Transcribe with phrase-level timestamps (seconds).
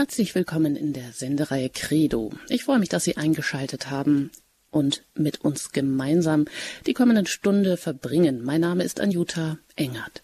[0.00, 2.32] Herzlich willkommen in der Sendereihe Credo.
[2.48, 4.30] Ich freue mich, dass Sie eingeschaltet haben
[4.70, 6.46] und mit uns gemeinsam
[6.86, 8.42] die kommende Stunde verbringen.
[8.42, 10.22] Mein Name ist Anjuta Engert.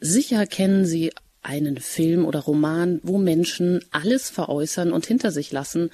[0.00, 5.90] Sicher kennen Sie einen Film oder Roman, wo Menschen alles veräußern und hinter sich lassen,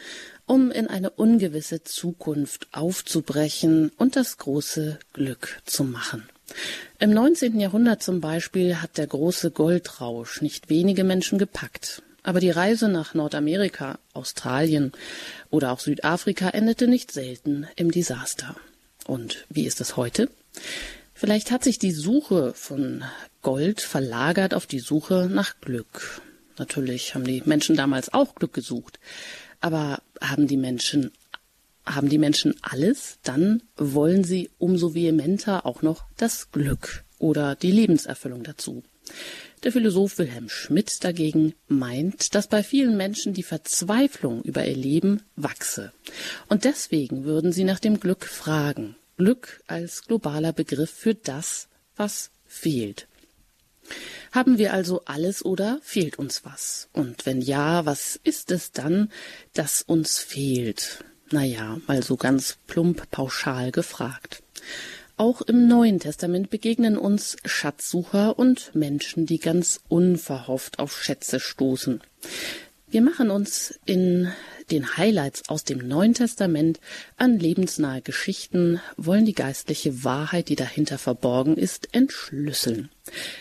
[0.47, 6.27] um in eine ungewisse Zukunft aufzubrechen und das große Glück zu machen.
[6.99, 7.61] Im 19.
[7.61, 12.03] Jahrhundert zum Beispiel hat der große Goldrausch nicht wenige Menschen gepackt.
[12.23, 14.93] Aber die Reise nach Nordamerika, Australien
[15.51, 18.57] oder auch Südafrika endete nicht selten im Desaster.
[19.07, 20.29] Und wie ist es heute?
[21.15, 23.05] Vielleicht hat sich die Suche von
[23.43, 26.21] Gold verlagert auf die Suche nach Glück.
[26.59, 29.01] Natürlich haben die Menschen damals auch Glück gesucht.
[29.61, 31.13] Aber haben die Menschen,
[31.87, 33.19] haben die Menschen alles?
[33.23, 38.83] Dann wollen sie umso vehementer auch noch das Glück oder die Lebenserfüllung dazu.
[39.63, 45.23] Der Philosoph Wilhelm Schmidt dagegen meint, dass bei vielen Menschen die Verzweiflung über ihr Leben
[45.37, 45.93] wachse.
[46.49, 48.97] Und deswegen würden sie nach dem Glück fragen.
[49.19, 53.07] Glück als globaler Begriff für das, was fehlt.
[54.33, 56.89] Haben wir also alles oder fehlt uns was?
[56.93, 59.13] Und wenn ja, was ist es dann,
[59.53, 61.05] das uns fehlt?
[61.31, 64.43] Naja, mal so ganz plump pauschal gefragt.
[65.17, 72.01] Auch im Neuen Testament begegnen uns Schatzsucher und Menschen, die ganz unverhofft auf Schätze stoßen.
[72.93, 74.31] Wir machen uns in
[74.71, 76.79] den Highlights aus dem Neuen Testament
[77.17, 82.91] an lebensnahe Geschichten, wollen die geistliche Wahrheit, die dahinter verborgen ist, entschlüsseln.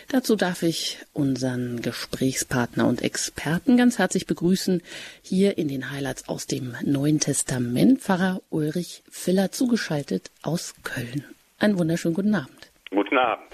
[0.08, 4.82] Dazu darf ich unseren Gesprächspartner und Experten ganz herzlich begrüßen,
[5.20, 11.24] hier in den Highlights aus dem Neuen Testament, Pfarrer Ulrich Filler zugeschaltet aus Köln.
[11.62, 12.72] Einen wunderschönen guten Abend.
[12.90, 13.46] Guten Abend.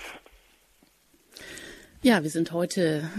[2.00, 3.10] Ja, wir sind heute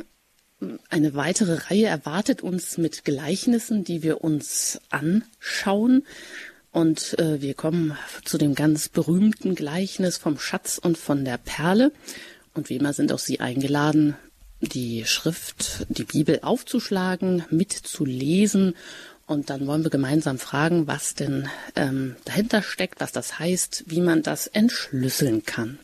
[0.89, 6.07] eine weitere Reihe erwartet uns mit Gleichnissen, die wir uns anschauen.
[6.71, 11.91] Und äh, wir kommen zu dem ganz berühmten Gleichnis vom Schatz und von der Perle.
[12.55, 14.15] Und wie immer sind auch Sie eingeladen,
[14.59, 18.73] die Schrift, die Bibel aufzuschlagen, mitzulesen
[19.29, 24.01] und dann wollen wir gemeinsam fragen, was denn ähm, dahinter steckt, was das heißt, wie
[24.01, 25.77] man das entschlüsseln kann.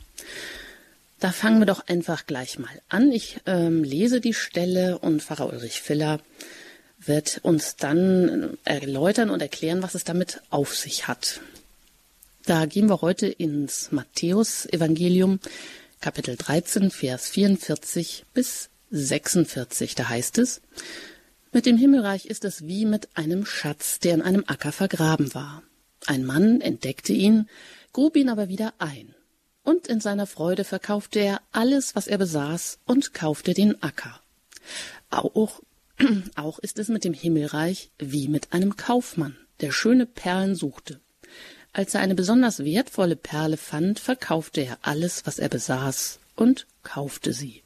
[1.20, 3.12] Da fangen wir doch einfach gleich mal an.
[3.12, 6.20] Ich ähm, lese die Stelle und Pfarrer Ulrich Filler
[7.00, 11.40] wird uns dann erläutern und erklären, was es damit auf sich hat.
[12.46, 15.40] Da gehen wir heute ins Matthäus-Evangelium,
[16.02, 19.94] Kapitel 13, Vers 44 bis 46.
[19.94, 20.62] Da heißt es,
[21.56, 25.64] mit dem Himmelreich ist es wie mit einem Schatz, der in einem Acker vergraben war.
[26.06, 27.48] Ein Mann entdeckte ihn,
[27.94, 29.16] grub ihn aber wieder ein.
[29.64, 34.20] Und in seiner Freude verkaufte er alles, was er besaß, und kaufte den Acker.
[35.10, 35.62] Auch,
[36.36, 41.00] auch ist es mit dem Himmelreich wie mit einem Kaufmann, der schöne Perlen suchte.
[41.72, 47.32] Als er eine besonders wertvolle Perle fand, verkaufte er alles, was er besaß, und kaufte
[47.32, 47.65] sie.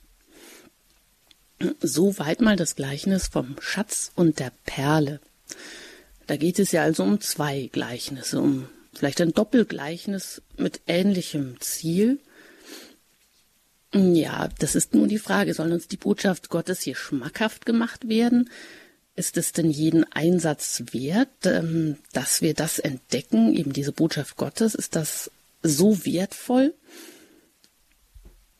[1.81, 5.19] Soweit mal das Gleichnis vom Schatz und der Perle.
[6.27, 12.19] Da geht es ja also um zwei Gleichnisse, um vielleicht ein Doppelgleichnis mit ähnlichem Ziel.
[13.93, 18.49] Ja, das ist nun die Frage, soll uns die Botschaft Gottes hier schmackhaft gemacht werden?
[19.15, 24.75] Ist es denn jeden Einsatz wert, ähm, dass wir das entdecken, eben diese Botschaft Gottes?
[24.75, 25.31] Ist das
[25.63, 26.73] so wertvoll?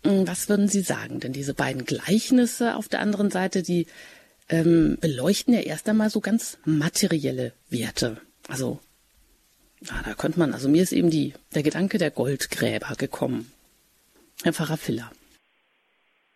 [0.03, 1.19] Hm, was würden Sie sagen?
[1.19, 3.87] Denn diese beiden Gleichnisse auf der anderen Seite, die
[4.49, 8.21] ähm, beleuchten ja erst einmal so ganz materielle Werte.
[8.47, 8.79] Also,
[9.81, 13.51] ja, da könnte man, also mir ist eben die, der Gedanke der Goldgräber gekommen.
[14.43, 15.11] Herr Pfarrer Filler.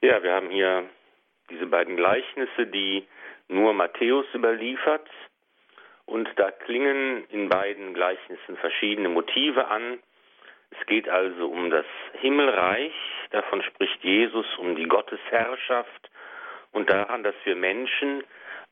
[0.02, 0.84] Ja, wir haben hier
[1.50, 3.08] diese beiden Gleichnisse, die
[3.48, 5.08] nur Matthäus überliefert.
[6.06, 10.00] Und da klingen in beiden Gleichnissen verschiedene Motive an.
[10.80, 12.94] Es geht also um das Himmelreich,
[13.32, 16.10] davon spricht Jesus, um die Gottesherrschaft
[16.72, 18.24] und daran, dass wir Menschen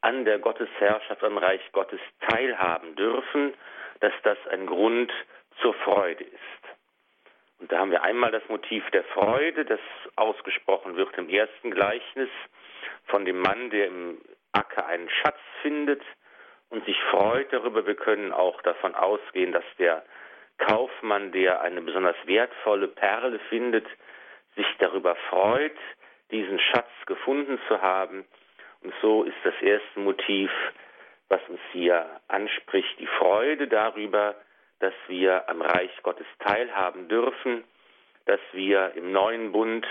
[0.01, 3.53] an der Gottesherrschaft, am Reich Gottes teilhaben dürfen,
[3.99, 5.11] dass das ein Grund
[5.61, 6.61] zur Freude ist.
[7.59, 9.79] Und da haben wir einmal das Motiv der Freude, das
[10.15, 12.29] ausgesprochen wird im ersten Gleichnis
[13.05, 14.17] von dem Mann, der im
[14.53, 16.01] Acker einen Schatz findet
[16.69, 17.85] und sich freut darüber.
[17.85, 20.03] Wir können auch davon ausgehen, dass der
[20.61, 23.85] Kaufmann, der eine besonders wertvolle Perle findet,
[24.55, 25.77] sich darüber freut,
[26.31, 28.25] diesen Schatz gefunden zu haben.
[28.81, 30.51] Und so ist das erste Motiv,
[31.29, 34.35] was uns hier anspricht, die Freude darüber,
[34.79, 37.63] dass wir am Reich Gottes teilhaben dürfen,
[38.25, 39.87] dass wir im neuen Bund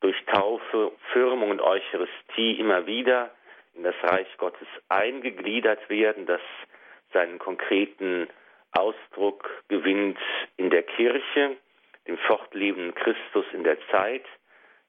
[0.00, 3.30] durch Taufe, Firmung und Eucharistie immer wieder
[3.74, 6.40] in das Reich Gottes eingegliedert werden, das
[7.12, 8.28] seinen konkreten
[8.74, 10.18] Ausdruck gewinnt
[10.56, 11.56] in der Kirche,
[12.06, 14.24] dem fortlebenden Christus in der Zeit.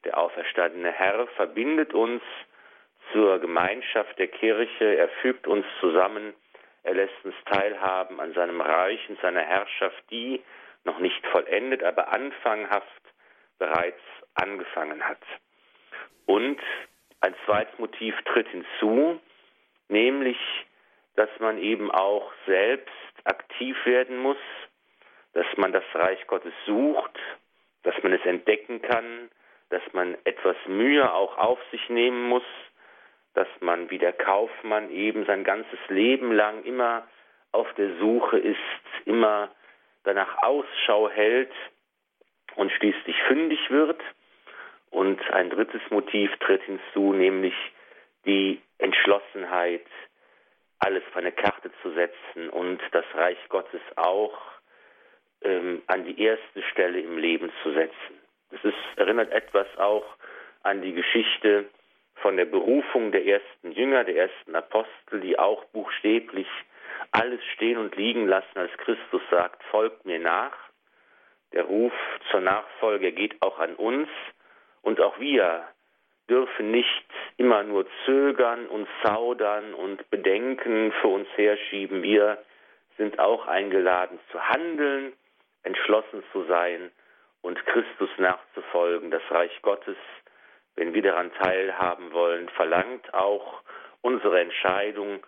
[0.04, 2.22] Der auferstandene Herr verbindet uns
[3.12, 6.34] zur Gemeinschaft der Kirche, er fügt uns zusammen,
[6.84, 10.42] er lässt uns teilhaben an seinem Reich und seiner Herrschaft, die
[10.84, 13.02] noch nicht vollendet, aber anfanghaft
[13.58, 14.02] bereits
[14.36, 15.22] angefangen hat.
[16.26, 16.60] Und
[17.22, 19.20] ein zweites Motiv tritt hinzu,
[19.88, 20.38] nämlich,
[21.16, 22.92] dass man eben auch selbst
[23.26, 24.38] aktiv werden muss,
[25.34, 27.20] dass man das Reich Gottes sucht,
[27.84, 29.30] dass man es entdecken kann,
[29.70, 32.44] dass man etwas Mühe auch auf sich nehmen muss,
[33.34, 37.06] dass man wie der Kaufmann eben sein ganzes Leben lang immer
[37.52, 38.58] auf der Suche ist,
[39.06, 39.50] immer
[40.04, 41.52] danach Ausschau hält
[42.56, 44.02] und schließlich fündig wird.
[44.90, 47.56] Und ein drittes Motiv tritt hinzu, nämlich
[48.26, 49.86] die Entschlossenheit,
[50.80, 54.38] alles auf eine Karte zu setzen und das Reich Gottes auch
[55.42, 58.20] ähm, an die erste Stelle im Leben zu setzen.
[58.52, 60.06] Es ist, erinnert etwas auch
[60.64, 61.66] an die Geschichte
[62.16, 66.48] von der Berufung der ersten Jünger, der ersten Apostel, die auch buchstäblich
[67.12, 70.54] alles stehen und liegen lassen, als Christus sagt, folgt mir nach.
[71.54, 71.94] Der Ruf
[72.32, 74.10] zur Nachfolge geht auch an uns
[74.82, 75.68] und auch wir
[76.30, 77.06] dürfen nicht
[77.38, 82.02] immer nur zögern und zaudern und Bedenken für uns herschieben.
[82.02, 82.44] Wir
[82.98, 85.14] sind auch eingeladen zu handeln,
[85.64, 86.92] entschlossen zu sein
[87.42, 89.12] und Christus nachzufolgen.
[89.12, 89.98] Das Reich Gottes,
[90.76, 93.62] wenn wir daran teilhaben wollen, verlangt auch
[94.02, 95.24] unsere Entscheidung,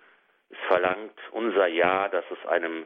[0.50, 2.86] es verlangt unser Ja, dass es einem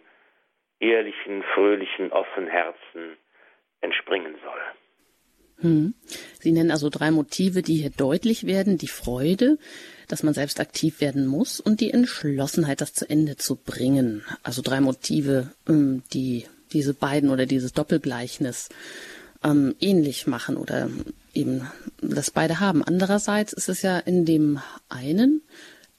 [0.80, 3.18] ehrlichen, fröhlichen, offenen Herzen
[3.82, 4.62] entspringen soll.
[5.62, 5.94] Hm.
[6.40, 8.78] Sie nennen also drei Motive, die hier deutlich werden.
[8.78, 9.58] Die Freude,
[10.08, 14.24] dass man selbst aktiv werden muss und die Entschlossenheit, das zu Ende zu bringen.
[14.44, 18.70] Also drei Motive, ähm, die diese beiden oder dieses Doppelgleichnis
[19.44, 20.90] ähm, ähnlich machen oder
[21.34, 21.68] eben
[22.02, 22.84] das beide haben.
[22.84, 24.60] Andererseits ist es ja in dem
[24.90, 25.42] einen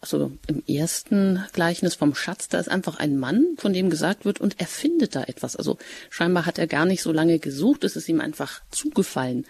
[0.02, 4.40] also im ersten Gleichnis vom Schatz, da ist einfach ein Mann, von dem gesagt wird,
[4.40, 5.56] und er findet da etwas.
[5.56, 5.78] Also
[6.10, 9.46] scheinbar hat er gar nicht so lange gesucht, es ist ihm einfach zugefallen.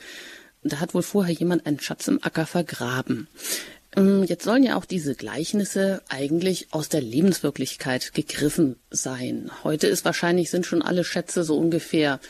[0.62, 3.28] Da hat wohl vorher jemand einen Schatz im Acker vergraben.
[3.96, 9.50] Ähm, jetzt sollen ja auch diese Gleichnisse eigentlich aus der Lebenswirklichkeit gegriffen sein.
[9.64, 12.20] Heute ist wahrscheinlich, sind schon alle Schätze so ungefähr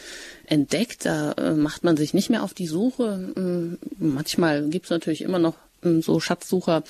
[0.46, 1.06] entdeckt.
[1.06, 3.32] Da äh, macht man sich nicht mehr auf die Suche.
[3.36, 6.82] Ähm, manchmal gibt es natürlich immer noch ähm, so Schatzsucher,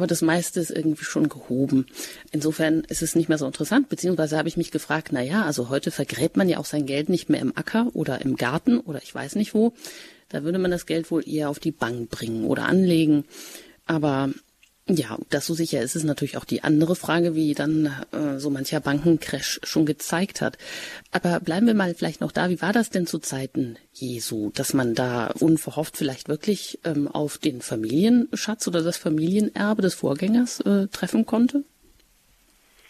[0.00, 1.84] aber das meiste ist irgendwie schon gehoben.
[2.32, 5.68] Insofern ist es nicht mehr so interessant, beziehungsweise habe ich mich gefragt, na ja, also
[5.68, 9.02] heute vergräbt man ja auch sein Geld nicht mehr im Acker oder im Garten oder
[9.02, 9.74] ich weiß nicht wo.
[10.30, 13.26] Da würde man das Geld wohl eher auf die Bank bringen oder anlegen.
[13.84, 14.30] Aber
[14.94, 18.50] ja, das so sicher ist, ist natürlich auch die andere Frage, wie dann äh, so
[18.50, 20.58] mancher Bankencrash schon gezeigt hat.
[21.12, 22.48] Aber bleiben wir mal vielleicht noch da.
[22.48, 27.38] Wie war das denn zu Zeiten Jesu, dass man da unverhofft vielleicht wirklich ähm, auf
[27.38, 31.64] den Familienschatz oder das Familienerbe des Vorgängers äh, treffen konnte?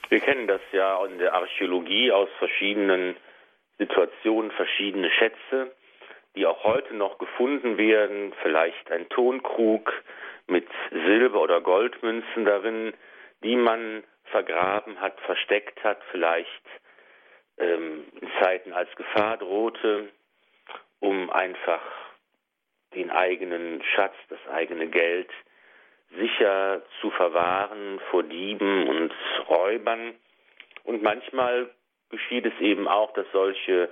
[0.08, 3.14] Wir kennen das ja in der Archäologie aus verschiedenen
[3.78, 5.72] Situationen, verschiedene Schätze,
[6.36, 8.32] die auch heute noch gefunden werden.
[8.42, 9.92] Vielleicht ein Tonkrug,
[10.50, 12.92] mit Silber- oder Goldmünzen darin,
[13.42, 16.62] die man vergraben hat, versteckt hat, vielleicht
[17.58, 20.08] ähm, in Zeiten als Gefahr drohte,
[21.00, 21.82] um einfach
[22.94, 25.30] den eigenen Schatz, das eigene Geld
[26.16, 29.12] sicher zu verwahren vor Dieben und
[29.48, 30.14] Räubern.
[30.84, 31.70] Und manchmal
[32.10, 33.88] geschieht es eben auch, dass solche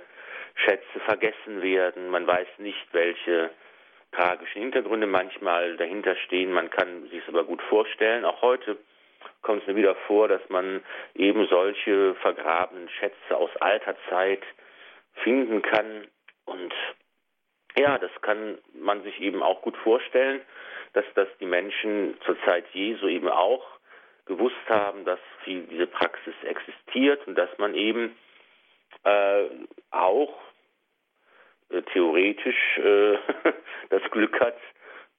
[0.55, 2.09] Schätze vergessen werden.
[2.09, 3.51] Man weiß nicht, welche
[4.11, 6.51] tragischen Hintergründe manchmal dahinter stehen.
[6.51, 8.25] Man kann sich es aber gut vorstellen.
[8.25, 8.77] Auch heute
[9.41, 10.83] kommt es mir wieder vor, dass man
[11.15, 14.41] eben solche vergrabenen Schätze aus alter Zeit
[15.23, 16.07] finden kann.
[16.45, 16.73] Und
[17.77, 20.41] ja, das kann man sich eben auch gut vorstellen,
[20.93, 23.65] dass das die Menschen zur Zeit Jesu eben auch
[24.25, 28.15] gewusst haben, dass diese Praxis existiert und dass man eben
[29.03, 29.45] äh,
[29.91, 30.35] auch
[31.69, 33.17] äh, theoretisch äh,
[33.89, 34.57] das Glück hat,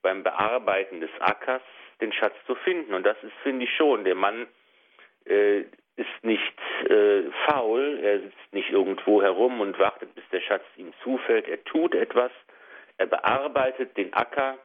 [0.01, 1.61] beim Bearbeiten des Ackers
[1.99, 2.93] den Schatz zu finden.
[2.93, 4.47] Und das ist, finde ich schon, der Mann
[5.25, 5.61] äh,
[5.95, 10.93] ist nicht äh, faul, er sitzt nicht irgendwo herum und wartet, bis der Schatz ihm
[11.03, 11.47] zufällt.
[11.47, 12.31] Er tut etwas,
[12.97, 14.57] er bearbeitet den Acker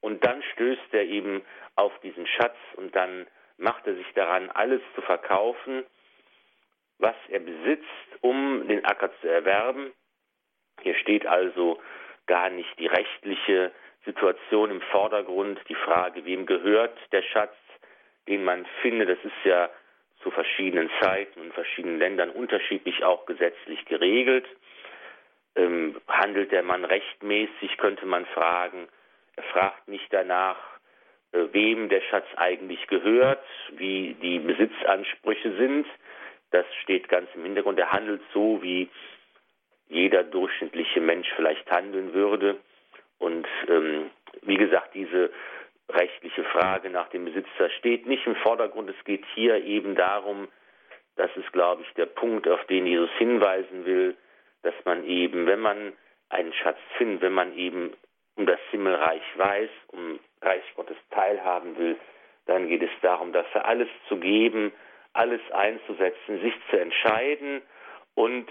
[0.00, 1.42] und dann stößt er eben
[1.74, 3.26] auf diesen Schatz und dann
[3.58, 5.84] macht er sich daran, alles zu verkaufen,
[6.98, 7.84] was er besitzt,
[8.20, 9.92] um den Acker zu erwerben.
[10.82, 11.80] Hier steht also
[12.26, 13.72] gar nicht die rechtliche
[14.04, 17.54] Situation im Vordergrund, die Frage, wem gehört der Schatz,
[18.28, 19.70] den man findet, das ist ja
[20.22, 24.46] zu verschiedenen Zeiten und verschiedenen Ländern unterschiedlich auch gesetzlich geregelt.
[25.54, 28.88] Ähm, handelt der Mann rechtmäßig, könnte man fragen.
[29.36, 30.58] Er fragt nicht danach,
[31.32, 35.86] äh, wem der Schatz eigentlich gehört, wie die Besitzansprüche sind.
[36.50, 37.78] Das steht ganz im Hintergrund.
[37.78, 38.88] Er handelt so, wie
[39.88, 42.56] jeder durchschnittliche Mensch vielleicht handeln würde.
[43.18, 44.10] Und ähm,
[44.42, 45.30] wie gesagt, diese
[45.88, 48.90] rechtliche Frage nach dem Besitzer steht nicht im Vordergrund.
[48.90, 50.48] Es geht hier eben darum,
[51.16, 54.16] das ist, glaube ich, der Punkt, auf den Jesus hinweisen will,
[54.62, 55.92] dass man eben, wenn man
[56.28, 57.94] einen Schatz findet, wenn man eben
[58.36, 61.96] um das Himmelreich weiß, um Reich Gottes teilhaben will,
[62.46, 64.72] dann geht es darum, dafür alles zu geben,
[65.14, 67.62] alles einzusetzen, sich zu entscheiden
[68.14, 68.48] und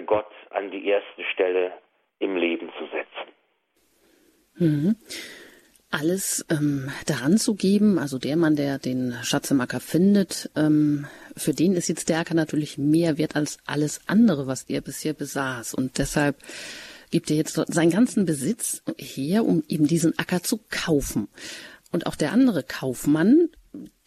[0.00, 1.72] Gott an die erste Stelle
[2.18, 3.32] im Leben zu setzen.
[4.56, 4.96] Mhm.
[5.90, 11.06] Alles ähm, daran zu geben, also der Mann, der den Schatz im Acker findet, ähm,
[11.36, 15.12] für den ist jetzt der Acker natürlich mehr wert als alles andere, was er bisher
[15.12, 15.74] besaß.
[15.74, 16.36] Und deshalb
[17.10, 21.28] gibt er jetzt seinen ganzen Besitz her, um eben diesen Acker zu kaufen.
[21.92, 23.50] Und auch der andere Kaufmann,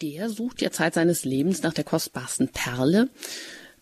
[0.02, 3.10] der sucht ja Zeit seines Lebens nach der kostbarsten Perle.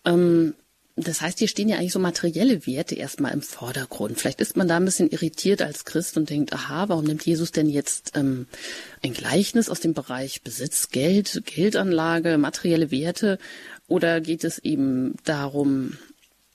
[0.04, 0.54] Ähm,
[0.96, 4.18] das heißt, hier stehen ja eigentlich so materielle Werte erstmal im Vordergrund.
[4.18, 7.50] Vielleicht ist man da ein bisschen irritiert als Christ und denkt, aha, warum nimmt Jesus
[7.50, 8.46] denn jetzt ähm,
[9.02, 13.38] ein Gleichnis aus dem Bereich Besitz, Geld, Geldanlage, materielle Werte?
[13.88, 15.98] Oder geht es eben darum,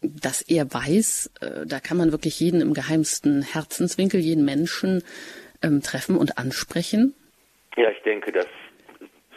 [0.01, 5.03] dass er weiß, äh, da kann man wirklich jeden im geheimsten Herzenswinkel, jeden Menschen
[5.62, 7.13] ähm, treffen und ansprechen?
[7.75, 8.48] Ja, ich denke, das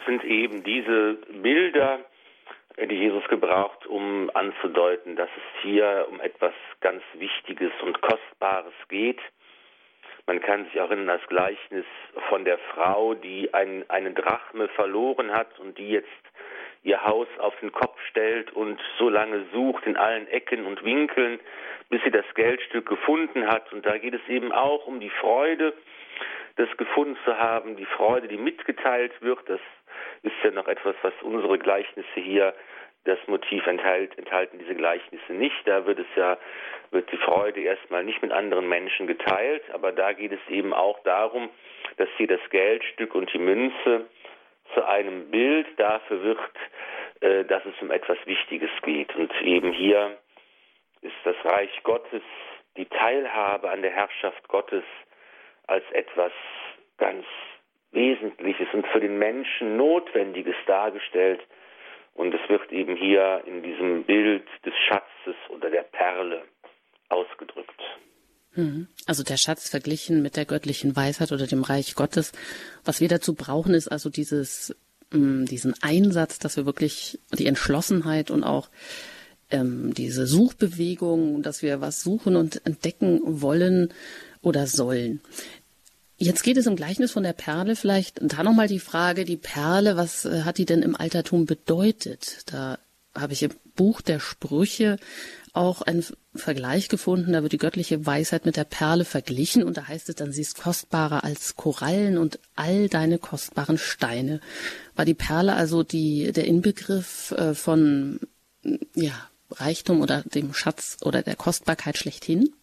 [0.07, 1.99] sind eben diese Bilder,
[2.77, 9.19] die Jesus gebraucht, um anzudeuten, dass es hier um etwas ganz Wichtiges und Kostbares geht.
[10.25, 11.85] Man kann sich auch erinnern an das Gleichnis
[12.29, 16.07] von der Frau, die ein, eine Drachme verloren hat und die jetzt
[16.83, 21.39] ihr Haus auf den Kopf stellt und so lange sucht in allen Ecken und Winkeln,
[21.89, 23.71] bis sie das Geldstück gefunden hat.
[23.73, 25.73] Und da geht es eben auch um die Freude,
[26.55, 29.39] das gefunden zu haben, die Freude, die mitgeteilt wird.
[29.47, 29.61] Das
[30.23, 32.53] ist ja noch etwas, was unsere Gleichnisse hier
[33.05, 35.55] das Motiv enthält, enthalten diese Gleichnisse nicht.
[35.65, 36.37] Da wird es ja,
[36.91, 40.99] wird die Freude erstmal nicht mit anderen Menschen geteilt, aber da geht es eben auch
[41.03, 41.49] darum,
[41.97, 44.05] dass hier das Geldstück und die Münze
[44.73, 46.39] zu einem Bild dafür wird,
[47.21, 49.13] äh, dass es um etwas Wichtiges geht.
[49.15, 50.17] Und eben hier
[51.01, 52.23] ist das Reich Gottes,
[52.77, 54.83] die Teilhabe an der Herrschaft Gottes
[55.67, 56.31] als etwas
[56.97, 57.25] ganz
[57.93, 61.41] Wesentliches und für den Menschen Notwendiges dargestellt.
[62.15, 66.43] Und es wird eben hier in diesem Bild des Schatzes oder der Perle
[67.09, 67.81] ausgedrückt.
[68.55, 68.87] Mhm.
[69.07, 72.31] Also der Schatz verglichen mit der göttlichen Weisheit oder dem Reich Gottes.
[72.85, 74.75] Was wir dazu brauchen, ist also dieses,
[75.11, 78.69] mm, diesen Einsatz, dass wir wirklich die Entschlossenheit und auch
[79.49, 83.93] ähm, diese Suchbewegung, dass wir was suchen und entdecken wollen
[84.41, 85.21] oder sollen.
[86.23, 89.97] Jetzt geht es im Gleichnis von der Perle vielleicht da nochmal die Frage, die Perle,
[89.97, 92.43] was äh, hat die denn im Altertum bedeutet?
[92.45, 92.79] Da
[93.13, 94.97] habe ich im Buch der Sprüche
[95.51, 96.03] auch einen
[96.33, 100.15] Vergleich gefunden, da wird die göttliche Weisheit mit der Perle verglichen und da heißt es
[100.15, 104.39] dann, sie ist kostbarer als Korallen und all deine kostbaren Steine.
[104.95, 108.21] War die Perle also die, der Inbegriff äh, von,
[108.95, 109.13] ja,
[109.51, 112.53] Reichtum oder dem Schatz oder der Kostbarkeit schlechthin?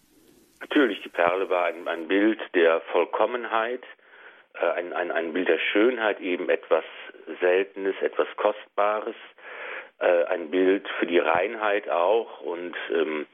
[0.61, 3.82] Natürlich, Perle war ein, ein Bild der Vollkommenheit,
[4.54, 6.84] äh, ein, ein, ein Bild der Schönheit, eben etwas
[7.40, 9.14] Seltenes, etwas Kostbares,
[9.98, 13.26] äh, ein Bild für die Reinheit auch und ähm,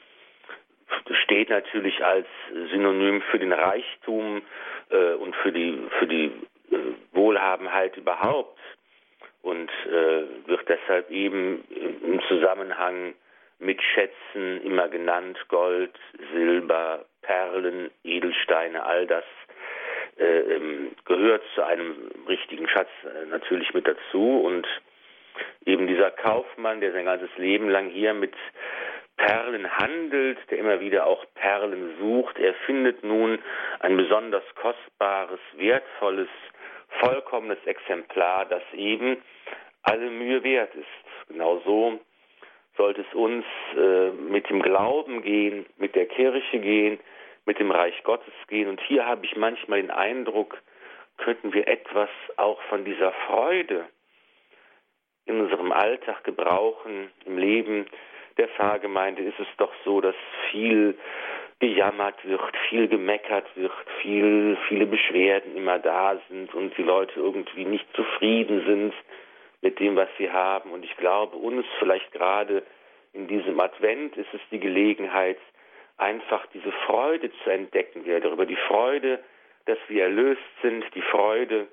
[1.22, 2.26] steht natürlich als
[2.72, 4.42] Synonym für den Reichtum
[4.90, 6.32] äh, und für die für die
[6.72, 6.78] äh,
[7.12, 8.58] Wohlhabenheit überhaupt
[9.42, 13.14] und äh, wird deshalb eben im Zusammenhang
[13.58, 15.92] mit Schätzen immer genannt Gold,
[16.32, 19.24] Silber, Perlen, Edelsteine, all das
[20.18, 24.66] äh, ähm, gehört zu einem richtigen Schatz äh, natürlich mit dazu und
[25.64, 28.34] eben dieser Kaufmann, der sein ganzes Leben lang hier mit
[29.16, 33.38] Perlen handelt, der immer wieder auch Perlen sucht, er findet nun
[33.80, 36.28] ein besonders kostbares, wertvolles,
[37.00, 39.22] vollkommenes Exemplar, das eben
[39.82, 41.28] alle Mühe wert ist.
[41.28, 42.00] Genauso
[42.76, 43.44] sollte es uns
[43.76, 46.98] äh, mit dem Glauben gehen, mit der Kirche gehen,
[47.44, 48.68] mit dem Reich Gottes gehen.
[48.68, 50.58] Und hier habe ich manchmal den Eindruck,
[51.18, 53.86] könnten wir etwas auch von dieser Freude
[55.24, 57.86] in unserem Alltag gebrauchen, im Leben
[58.36, 60.14] der Pfarrgemeinde ist es doch so, dass
[60.50, 60.96] viel
[61.58, 67.64] gejammert wird, viel gemeckert wird, viel, viele Beschwerden immer da sind und die Leute irgendwie
[67.64, 68.94] nicht zufrieden sind
[69.66, 70.70] mit dem, was sie haben.
[70.70, 72.62] Und ich glaube, uns vielleicht gerade
[73.12, 75.38] in diesem Advent ist es die Gelegenheit,
[75.96, 79.18] einfach diese Freude zu entdecken wieder darüber, die Freude,
[79.64, 81.66] dass wir erlöst sind, die Freude,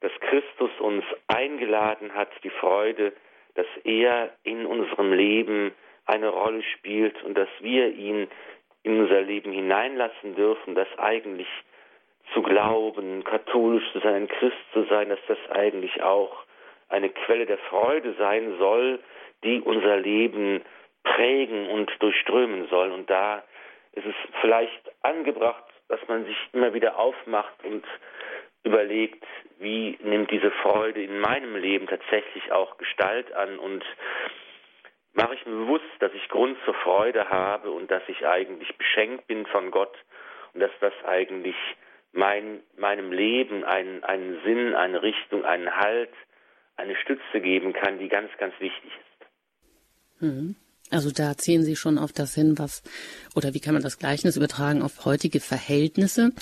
[0.00, 3.12] dass Christus uns eingeladen hat, die Freude,
[3.54, 5.72] dass er in unserem Leben
[6.06, 8.26] eine Rolle spielt und dass wir ihn
[8.82, 11.48] in unser Leben hineinlassen dürfen, dass eigentlich
[12.32, 16.47] zu glauben, katholisch zu sein, ein Christ zu sein, dass das eigentlich auch
[16.88, 19.00] eine Quelle der Freude sein soll,
[19.44, 20.62] die unser Leben
[21.04, 22.90] prägen und durchströmen soll.
[22.90, 23.44] Und da
[23.92, 27.84] ist es vielleicht angebracht, dass man sich immer wieder aufmacht und
[28.64, 29.24] überlegt,
[29.58, 33.84] wie nimmt diese Freude in meinem Leben tatsächlich auch Gestalt an und
[35.14, 39.26] mache ich mir bewusst, dass ich Grund zur Freude habe und dass ich eigentlich beschenkt
[39.26, 39.96] bin von Gott
[40.54, 41.56] und dass das eigentlich
[42.12, 46.12] mein, meinem Leben einen, einen Sinn, eine Richtung, einen Halt,
[46.78, 50.22] eine Stütze geben kann, die ganz, ganz wichtig ist.
[50.22, 50.56] Mhm.
[50.90, 52.82] Also da ziehen Sie schon auf das hin, was,
[53.34, 56.32] oder wie kann man das Gleichnis übertragen auf heutige Verhältnisse?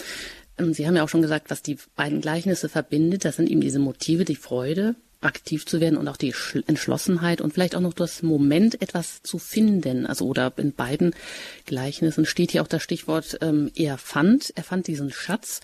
[0.58, 3.24] Ähm, Sie haben ja auch schon gesagt, was die beiden Gleichnisse verbindet.
[3.24, 6.34] Das sind eben diese Motive, die Freude, aktiv zu werden und auch die
[6.66, 10.06] Entschlossenheit und vielleicht auch noch das Moment, etwas zu finden.
[10.06, 11.14] Also oder in beiden
[11.64, 15.60] Gleichnissen steht hier auch das Stichwort, ähm, er fand, er fand diesen Schatz.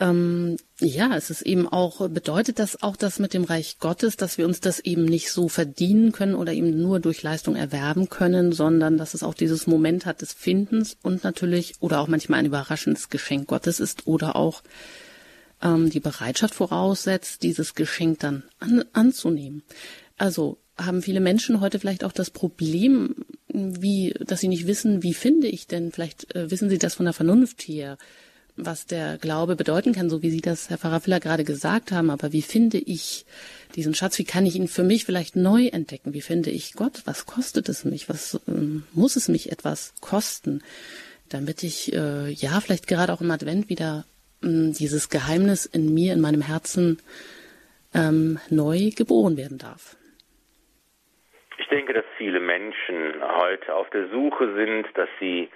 [0.00, 4.38] Ähm, ja, es ist eben auch, bedeutet das auch das mit dem Reich Gottes, dass
[4.38, 8.52] wir uns das eben nicht so verdienen können oder eben nur durch Leistung erwerben können,
[8.52, 12.46] sondern dass es auch dieses Moment hat des Findens und natürlich oder auch manchmal ein
[12.46, 14.62] überraschendes Geschenk Gottes ist oder auch
[15.60, 19.62] ähm, die Bereitschaft voraussetzt, dieses Geschenk dann an, anzunehmen.
[20.16, 23.16] Also haben viele Menschen heute vielleicht auch das Problem,
[23.48, 27.04] wie, dass sie nicht wissen, wie finde ich denn, vielleicht äh, wissen sie das von
[27.04, 27.98] der Vernunft her,
[28.56, 32.10] was der Glaube bedeuten kann, so wie Sie das, Herr Pfarrer Filler, gerade gesagt haben.
[32.10, 33.24] Aber wie finde ich
[33.74, 34.18] diesen Schatz?
[34.18, 36.14] Wie kann ich ihn für mich vielleicht neu entdecken?
[36.14, 37.02] Wie finde ich Gott?
[37.06, 38.08] Was kostet es mich?
[38.08, 40.62] Was ähm, muss es mich etwas kosten,
[41.28, 44.04] damit ich äh, ja vielleicht gerade auch im Advent wieder
[44.42, 46.98] ähm, dieses Geheimnis in mir, in meinem Herzen
[47.94, 49.96] ähm, neu geboren werden darf?
[51.58, 55.48] Ich denke, dass viele Menschen heute auf der Suche sind, dass sie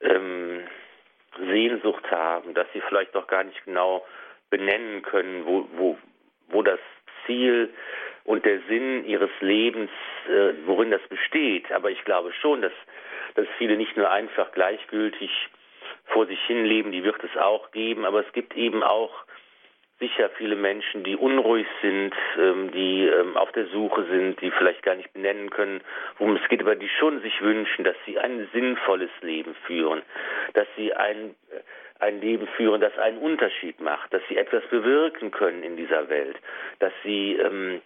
[0.00, 0.60] ähm,
[1.38, 4.04] Sehnsucht haben, dass sie vielleicht auch gar nicht genau
[4.50, 5.98] benennen können, wo, wo,
[6.48, 6.80] wo das
[7.26, 7.72] Ziel
[8.24, 9.90] und der Sinn ihres Lebens,
[10.28, 11.70] äh, worin das besteht.
[11.72, 12.72] Aber ich glaube schon, dass,
[13.34, 15.30] dass viele nicht nur einfach gleichgültig
[16.06, 19.24] vor sich hin leben, die wird es auch geben, aber es gibt eben auch
[20.02, 24.82] sicher viele Menschen, die unruhig sind, ähm, die ähm, auf der Suche sind, die vielleicht
[24.82, 25.80] gar nicht benennen können,
[26.18, 30.02] worum es geht, aber die schon sich wünschen, dass sie ein sinnvolles Leben führen,
[30.54, 35.30] dass sie ein, äh, ein Leben führen, das einen Unterschied macht, dass sie etwas bewirken
[35.30, 36.36] können in dieser Welt,
[36.80, 37.80] dass sie ähm,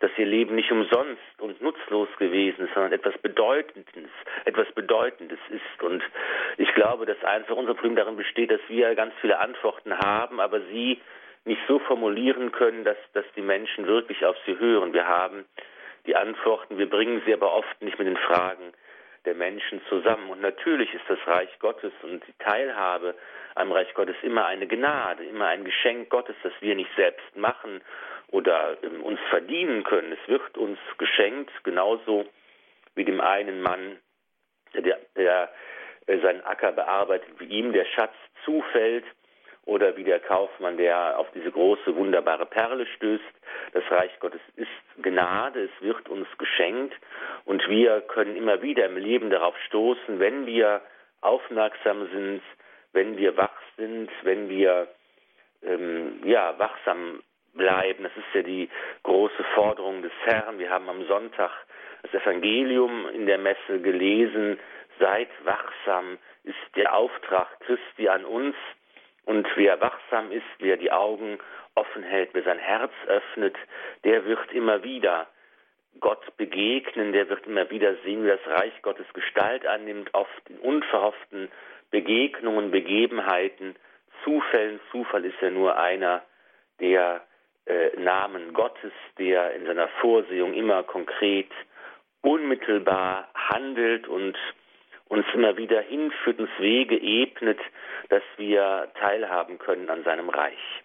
[0.00, 4.10] dass ihr Leben nicht umsonst und nutzlos gewesen ist, sondern etwas Bedeutendes,
[4.44, 5.82] etwas Bedeutendes ist.
[5.82, 6.02] Und
[6.56, 10.60] ich glaube, dass einfach unser Problem darin besteht, dass wir ganz viele Antworten haben, aber
[10.72, 11.00] sie
[11.44, 14.92] nicht so formulieren können, dass, dass die Menschen wirklich auf sie hören.
[14.92, 15.44] Wir haben
[16.06, 18.72] die Antworten, wir bringen sie aber oft nicht mit den Fragen
[19.24, 20.30] der Menschen zusammen.
[20.30, 23.14] Und natürlich ist das Reich Gottes und die Teilhabe
[23.54, 27.82] am Reich Gottes immer eine Gnade, immer ein Geschenk Gottes, das wir nicht selbst machen
[28.28, 30.12] oder ähm, uns verdienen können.
[30.12, 32.26] Es wird uns geschenkt, genauso
[32.94, 33.98] wie dem einen Mann,
[34.74, 35.52] der, der,
[36.08, 39.04] der seinen Acker bearbeitet, wie ihm der Schatz zufällt
[39.64, 43.22] oder wie der Kaufmann, der auf diese große, wunderbare Perle stößt.
[43.72, 44.68] Das Reich Gottes ist
[45.02, 46.94] Gnade, es wird uns geschenkt
[47.44, 50.82] und wir können immer wieder im Leben darauf stoßen, wenn wir
[51.20, 52.42] aufmerksam sind,
[52.92, 54.88] wenn wir wach sind, wenn wir
[55.62, 57.22] ähm, ja, wachsam
[57.54, 58.04] bleiben.
[58.04, 58.68] Das ist ja die
[59.04, 60.58] große Forderung des Herrn.
[60.58, 61.50] Wir haben am Sonntag
[62.02, 64.58] das Evangelium in der Messe gelesen.
[64.98, 68.56] Seid wachsam ist der Auftrag Christi an uns.
[69.24, 71.38] Und wer wachsam ist, wer die Augen
[71.74, 73.56] offen hält, wer sein Herz öffnet,
[74.04, 75.28] der wird immer wieder
[76.00, 80.58] Gott begegnen, der wird immer wieder sehen, wie das Reich Gottes Gestalt annimmt, oft in
[80.58, 81.50] unverhofften
[81.90, 83.76] Begegnungen, Begebenheiten,
[84.24, 84.80] Zufällen.
[84.90, 86.22] Zufall ist ja nur einer
[86.80, 87.22] der
[87.66, 91.50] äh, Namen Gottes, der in seiner Vorsehung immer konkret,
[92.22, 94.36] unmittelbar handelt und
[95.12, 97.58] uns immer wieder hinführt, uns Wege ebnet,
[98.08, 100.82] dass wir teilhaben können an seinem Reich.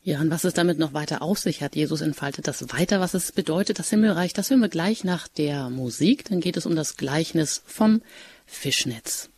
[0.00, 3.12] Ja, und was es damit noch weiter auf sich hat, Jesus entfaltet das weiter, was
[3.12, 6.24] es bedeutet, das Himmelreich, das hören wir gleich nach der Musik.
[6.30, 8.00] Dann geht es um das Gleichnis vom
[8.46, 9.30] Fischnetz.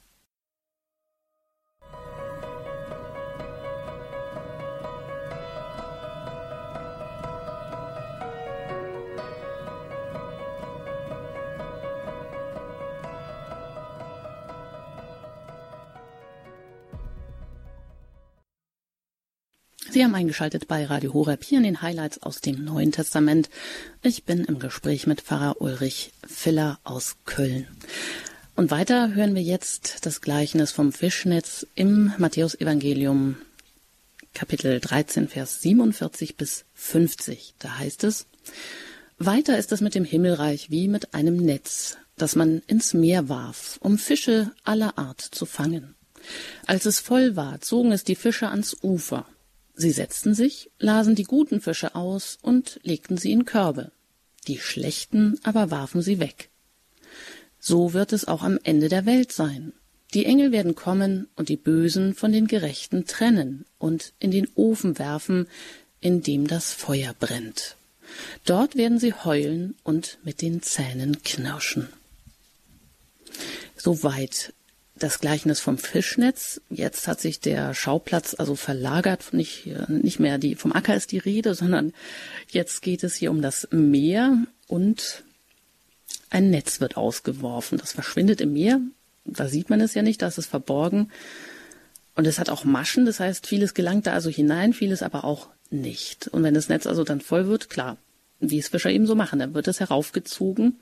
[19.93, 23.51] Sie haben eingeschaltet bei Radio Horeb hier in den Highlights aus dem Neuen Testament.
[24.03, 27.67] Ich bin im Gespräch mit Pfarrer Ulrich Filler aus Köln.
[28.55, 33.39] Und weiter hören wir jetzt das Gleichnis vom Fischnetz im Matthäusevangelium
[34.33, 37.55] Kapitel 13, Vers 47 bis 50.
[37.59, 38.27] Da heißt es,
[39.19, 43.81] weiter ist es mit dem Himmelreich wie mit einem Netz, das man ins Meer warf,
[43.83, 45.97] um Fische aller Art zu fangen.
[46.67, 49.27] Als es voll war, zogen es die Fische ans Ufer.
[49.81, 53.93] Sie setzten sich, lasen die guten Fische aus und legten sie in Körbe.
[54.47, 56.51] Die schlechten aber warfen sie weg.
[57.59, 59.73] So wird es auch am Ende der Welt sein.
[60.13, 64.99] Die Engel werden kommen und die Bösen von den Gerechten trennen und in den Ofen
[64.99, 65.49] werfen,
[66.03, 67.77] in dem das Feuer brennt.
[68.45, 71.89] Dort werden sie heulen und mit den Zähnen knirschen.
[73.79, 74.53] Soweit
[75.03, 76.61] das Gleichnis vom Fischnetz.
[76.71, 81.19] Jetzt hat sich der Schauplatz also verlagert, nicht, nicht mehr die, vom Acker ist die
[81.19, 81.93] Rede, sondern
[82.49, 85.25] jetzt geht es hier um das Meer und
[86.29, 87.79] ein Netz wird ausgeworfen.
[87.79, 88.81] Das verschwindet im Meer.
[89.25, 91.11] Da sieht man es ja nicht, da ist es verborgen.
[92.15, 95.49] Und es hat auch Maschen, das heißt, vieles gelangt da also hinein, vieles aber auch
[95.71, 96.29] nicht.
[96.29, 97.97] Und wenn das Netz also dann voll wird, klar,
[98.41, 100.79] wie es Fischer eben so machen, dann wird es heraufgezogen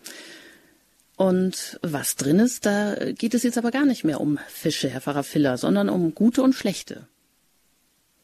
[1.18, 5.00] und was drin ist, da geht es jetzt aber gar nicht mehr um Fische, Herr
[5.00, 7.08] Pfarrer Filler, sondern um gute und schlechte.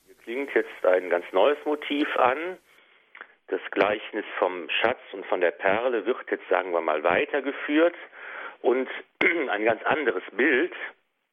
[0.07, 2.57] Hier klingt jetzt ein ganz neues Motiv an.
[3.49, 7.97] Das Gleichnis vom Schatz und von der Perle wird jetzt, sagen wir mal, weitergeführt.
[8.63, 8.89] Und
[9.51, 10.73] ein ganz anderes Bild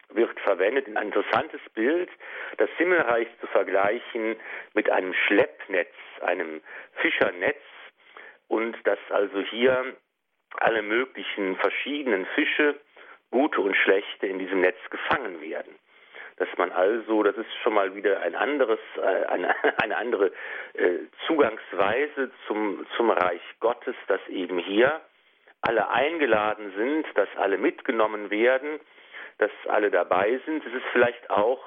[0.10, 2.10] wird verwendet, ein interessantes Bild,
[2.58, 4.36] das Himmelreich zu vergleichen
[4.74, 6.62] mit einem Schleppnetz, einem
[6.96, 7.62] Fischernetz.
[8.48, 9.96] Und das also hier
[10.60, 12.80] alle möglichen verschiedenen Fische,
[13.32, 15.76] gute und schlechte, in diesem Netz gefangen werden.
[16.38, 20.32] Dass man also, das ist schon mal wieder ein anderes, äh, eine, eine andere
[20.74, 25.02] äh, Zugangsweise zum, zum Reich Gottes, dass eben hier
[25.62, 28.80] alle eingeladen sind, dass alle mitgenommen werden,
[29.38, 30.66] dass alle dabei sind.
[30.66, 31.62] Es ist vielleicht auch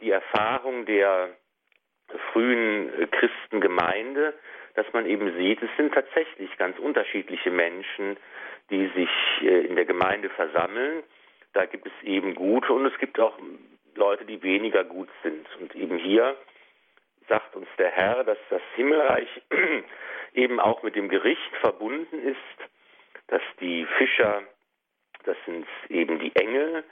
[0.00, 1.30] die Erfahrung der
[2.32, 4.34] frühen äh, Christengemeinde,
[4.78, 8.16] dass man eben sieht, es sind tatsächlich ganz unterschiedliche Menschen,
[8.70, 9.10] die sich
[9.40, 11.02] äh, in der Gemeinde versammeln.
[11.52, 13.36] Da gibt es eben gute und es gibt auch
[13.96, 15.48] Leute, die weniger gut sind.
[15.60, 16.36] Und eben hier
[17.28, 19.28] sagt uns der Herr, dass das Himmelreich
[20.34, 22.70] eben auch mit dem Gericht verbunden ist,
[23.26, 24.42] dass die Fischer,
[25.24, 26.84] das sind eben die Engel,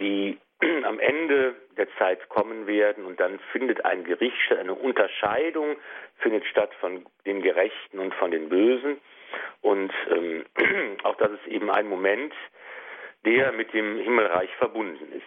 [0.00, 0.36] die
[0.84, 5.76] am Ende der Zeit kommen werden und dann findet ein Gericht statt, eine Unterscheidung
[6.18, 8.98] findet statt von den Gerechten und von den Bösen
[9.62, 10.44] und ähm,
[11.04, 12.32] auch das ist eben ein Moment,
[13.24, 15.24] der mit dem Himmelreich verbunden ist.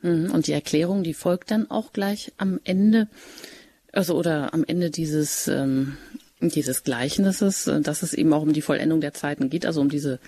[0.00, 3.08] Mhm, und die Erklärung, die folgt dann auch gleich am Ende,
[3.92, 5.98] also oder am Ende dieses ähm,
[6.40, 9.88] dieses Gleichnisses, äh, dass es eben auch um die Vollendung der Zeiten geht, also um
[9.88, 10.20] diese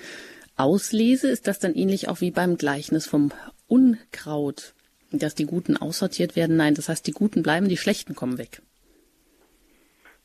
[0.61, 3.33] auslese, ist das dann ähnlich auch wie beim Gleichnis vom
[3.69, 4.75] Unkraut,
[5.11, 6.57] dass die Guten aussortiert werden?
[6.57, 8.61] Nein, das heißt, die Guten bleiben, die Schlechten kommen weg.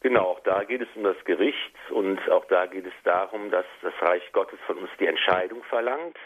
[0.01, 3.65] Genau, auch da geht es um das Gericht und auch da geht es darum, dass
[3.81, 6.17] das Reich Gottes von uns die Entscheidung verlangt,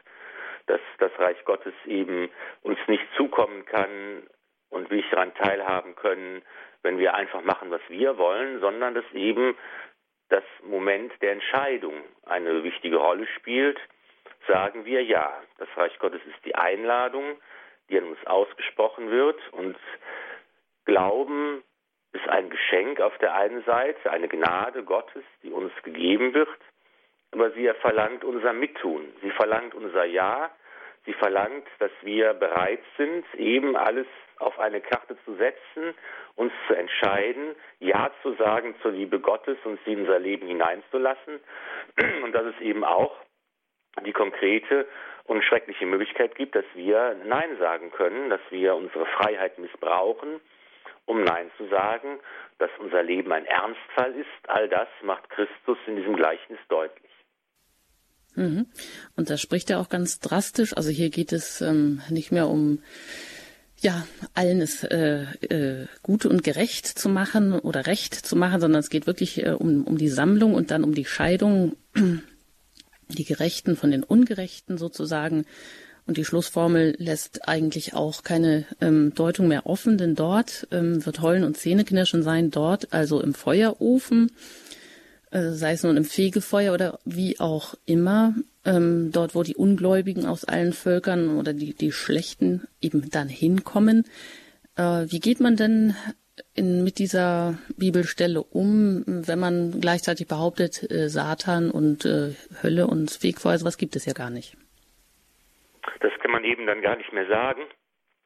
[0.65, 2.30] dass das Reich Gottes eben
[2.62, 4.28] uns nicht zukommen kann
[4.69, 6.41] und wir nicht daran teilhaben können,
[6.84, 9.56] wenn wir einfach machen, was wir wollen, sondern dass eben
[10.28, 11.93] das Moment der Entscheidung
[12.26, 13.80] eine wichtige Rolle spielt
[14.50, 15.32] sagen wir ja.
[15.58, 17.38] Das Reich Gottes ist die Einladung,
[17.90, 19.78] die an uns ausgesprochen wird und
[20.86, 21.64] Glauben
[22.14, 26.50] ist ein Geschenk auf der einen Seite, eine Gnade Gottes, die uns gegeben wird,
[27.32, 30.50] aber sie verlangt unser Mittun, sie verlangt unser Ja,
[31.06, 34.08] sie verlangt, dass wir bereit sind, eben alles
[34.40, 35.94] auf eine Karte zu setzen,
[36.36, 41.40] uns zu entscheiden, Ja zu sagen zur Liebe Gottes und sie in unser Leben hineinzulassen.
[42.24, 43.16] Und das ist eben auch
[44.06, 44.88] die konkrete
[45.25, 50.39] und schreckliche Möglichkeit gibt, dass wir Nein sagen können, dass wir unsere Freiheit missbrauchen,
[51.06, 52.19] um Nein zu sagen,
[52.58, 54.49] dass unser Leben ein Ernstfall ist.
[54.49, 57.12] All das macht Christus in diesem Gleichnis deutlich.
[58.36, 58.67] Mhm.
[59.15, 60.75] Und da spricht er auch ganz drastisch.
[60.75, 62.82] Also hier geht es ähm, nicht mehr um
[63.82, 68.80] ja, allen es äh, äh, gut und gerecht zu machen oder recht zu machen, sondern
[68.82, 71.78] es geht wirklich äh, um, um die Sammlung und dann um die Scheidung
[73.10, 75.45] die Gerechten von den Ungerechten sozusagen.
[76.06, 81.22] Und die Schlussformel lässt eigentlich auch keine ähm, Deutung mehr offen, denn dort ähm, wird
[81.22, 84.32] Heulen und Zähneknirschen sein, dort also im Feuerofen,
[85.30, 88.34] äh, sei es nun im Fegefeuer oder wie auch immer,
[88.65, 94.06] ähm, dort wo die Ungläubigen aus allen Völkern oder die, die Schlechten eben dann hinkommen,
[94.80, 95.93] Äh, wie geht man denn
[96.60, 103.10] in, mit dieser Bibelstelle um, wenn man gleichzeitig behauptet, äh, Satan und äh, Hölle und
[103.10, 104.58] Fegfeuer, was gibt es ja gar nicht?
[106.02, 107.63] Das kann man eben dann gar nicht mehr sagen.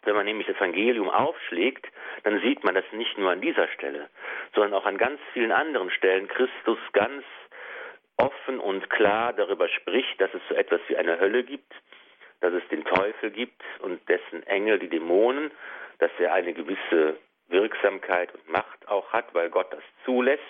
[0.03, 1.85] Wenn man nämlich das Evangelium aufschlägt,
[2.23, 4.09] dann sieht man das nicht nur an dieser Stelle,
[4.53, 7.23] sondern auch an ganz vielen anderen Stellen Christus ganz
[8.17, 11.71] offen und klar darüber spricht, dass es so etwas wie eine Hölle gibt,
[12.41, 15.51] dass es den Teufel gibt und dessen Engel, die Dämonen,
[15.99, 17.17] dass er eine gewisse
[17.53, 20.43] Wirksamkeit und Macht auch hat, weil Gott das zulässt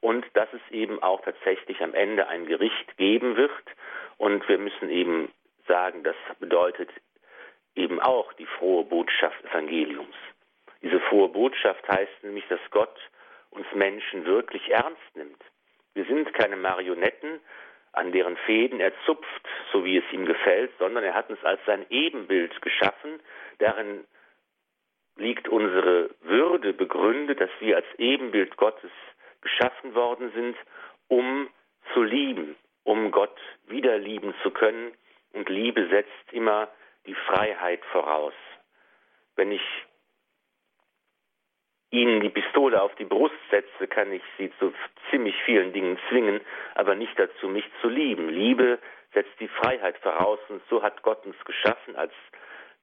[0.00, 3.52] und dass es eben auch tatsächlich am Ende ein Gericht geben wird
[4.16, 5.30] und wir müssen eben
[5.68, 6.88] sagen, das bedeutet
[7.74, 10.16] eben auch die frohe Botschaft Evangeliums.
[10.82, 12.98] Diese frohe Botschaft heißt nämlich, dass Gott
[13.50, 15.42] uns Menschen wirklich ernst nimmt.
[15.94, 17.40] Wir sind keine Marionetten,
[17.92, 21.60] an deren Fäden er zupft, so wie es ihm gefällt, sondern er hat uns als
[21.66, 23.20] sein Ebenbild geschaffen.
[23.58, 24.04] Darin
[25.16, 28.90] liegt unsere Würde begründet, dass wir als Ebenbild Gottes
[29.40, 30.56] geschaffen worden sind,
[31.08, 31.48] um
[31.92, 34.92] zu lieben, um Gott wieder lieben zu können.
[35.32, 36.68] Und Liebe setzt immer
[37.06, 38.34] die Freiheit voraus.
[39.36, 39.62] Wenn ich
[41.92, 44.72] Ihnen die Pistole auf die Brust setze, kann ich Sie zu
[45.10, 46.40] ziemlich vielen Dingen zwingen,
[46.74, 48.28] aber nicht dazu, mich zu lieben.
[48.28, 48.78] Liebe
[49.12, 52.12] setzt die Freiheit voraus und so hat Gott uns geschaffen als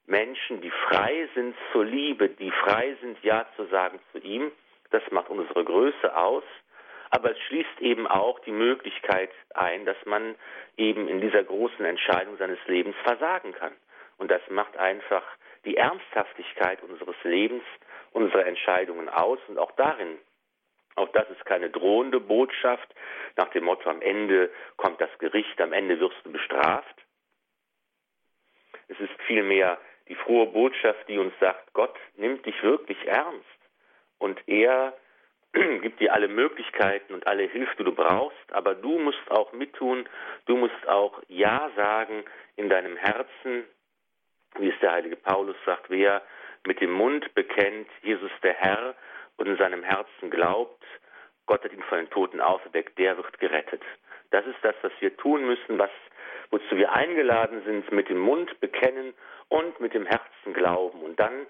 [0.08, 4.52] Menschen, die frei sind zur Liebe, die frei sind, Ja zu sagen zu ihm.
[4.90, 6.44] Das macht unsere Größe aus.
[7.10, 10.36] Aber es schließt eben auch die Möglichkeit ein, dass man
[10.78, 13.74] eben in dieser großen Entscheidung seines Lebens versagen kann.
[14.18, 15.24] Und das macht einfach
[15.66, 17.64] die Ernsthaftigkeit unseres Lebens,
[18.12, 19.40] unserer Entscheidungen aus.
[19.48, 20.18] Und auch darin,
[20.96, 22.94] auch das ist keine drohende Botschaft
[23.36, 26.96] nach dem Motto, am Ende kommt das Gericht, am Ende wirst du bestraft.
[28.88, 29.78] Es ist vielmehr
[30.10, 33.46] die frohe Botschaft, die uns sagt, Gott nimmt dich wirklich ernst.
[34.20, 34.94] Und er
[35.82, 40.08] gibt dir alle Möglichkeiten und alle Hilfe, die du brauchst, aber du musst auch mittun,
[40.46, 42.24] du musst auch Ja sagen
[42.56, 43.66] in deinem Herzen,
[44.60, 46.22] wie es der heilige Paulus sagt, wer
[46.66, 48.96] mit dem Mund bekennt, Jesus der Herr
[49.38, 50.84] und in seinem Herzen glaubt,
[51.46, 53.82] Gott hat ihn von den Toten auferweckt, der wird gerettet.
[54.32, 55.92] Das ist das, was wir tun müssen, was,
[56.50, 59.14] wozu wir eingeladen sind, mit dem Mund bekennen
[59.50, 61.02] und mit dem Herzen glauben.
[61.02, 61.48] Und dann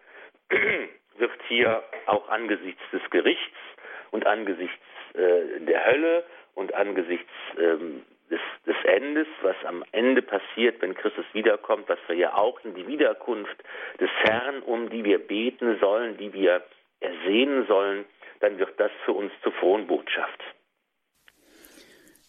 [1.18, 3.58] wird hier auch angesichts des Gerichts
[4.12, 4.84] und angesichts
[5.14, 11.26] äh, der Hölle und angesichts ähm, des, des Endes, was am Ende passiert, wenn Christus
[11.34, 13.64] wiederkommt, was wir ja auch in die Wiederkunft
[14.00, 16.64] des Herrn, um die wir beten sollen, die wir
[17.00, 18.06] ersehnen sollen,
[18.40, 20.44] dann wird das für uns zur frohen Botschaft.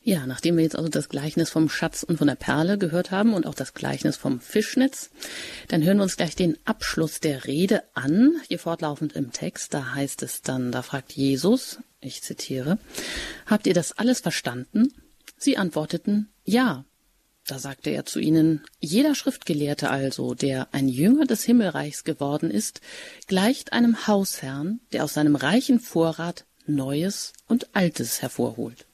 [0.08, 3.34] Ja, nachdem wir jetzt also das Gleichnis vom Schatz und von der Perle gehört haben
[3.34, 5.10] und auch das Gleichnis vom Fischnetz,
[5.68, 9.74] dann hören wir uns gleich den Abschluss der Rede an, hier fortlaufend im Text.
[9.74, 12.78] Da heißt es dann, da fragt Jesus, ich zitiere,
[13.44, 14.94] habt ihr das alles verstanden?
[15.36, 16.86] Sie antworteten Ja.
[17.46, 22.80] Da sagte er zu ihnen Jeder Schriftgelehrte also, der ein Jünger des Himmelreichs geworden ist,
[23.26, 28.86] gleicht einem Hausherrn, der aus seinem reichen Vorrat Neues und Altes hervorholt.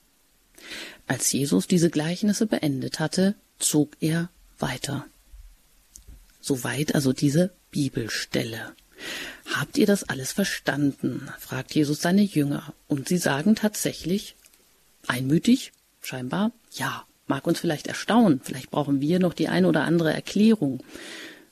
[1.07, 5.07] Als Jesus diese Gleichnisse beendet hatte, zog er weiter.
[6.41, 8.75] Soweit also diese Bibelstelle.
[9.55, 11.29] Habt ihr das alles verstanden?
[11.39, 14.37] fragt Jesus seine Jünger, und sie sagen tatsächlich
[15.07, 18.41] einmütig scheinbar, ja, mag uns vielleicht erstaunen.
[18.43, 20.83] Vielleicht brauchen wir noch die eine oder andere Erklärung.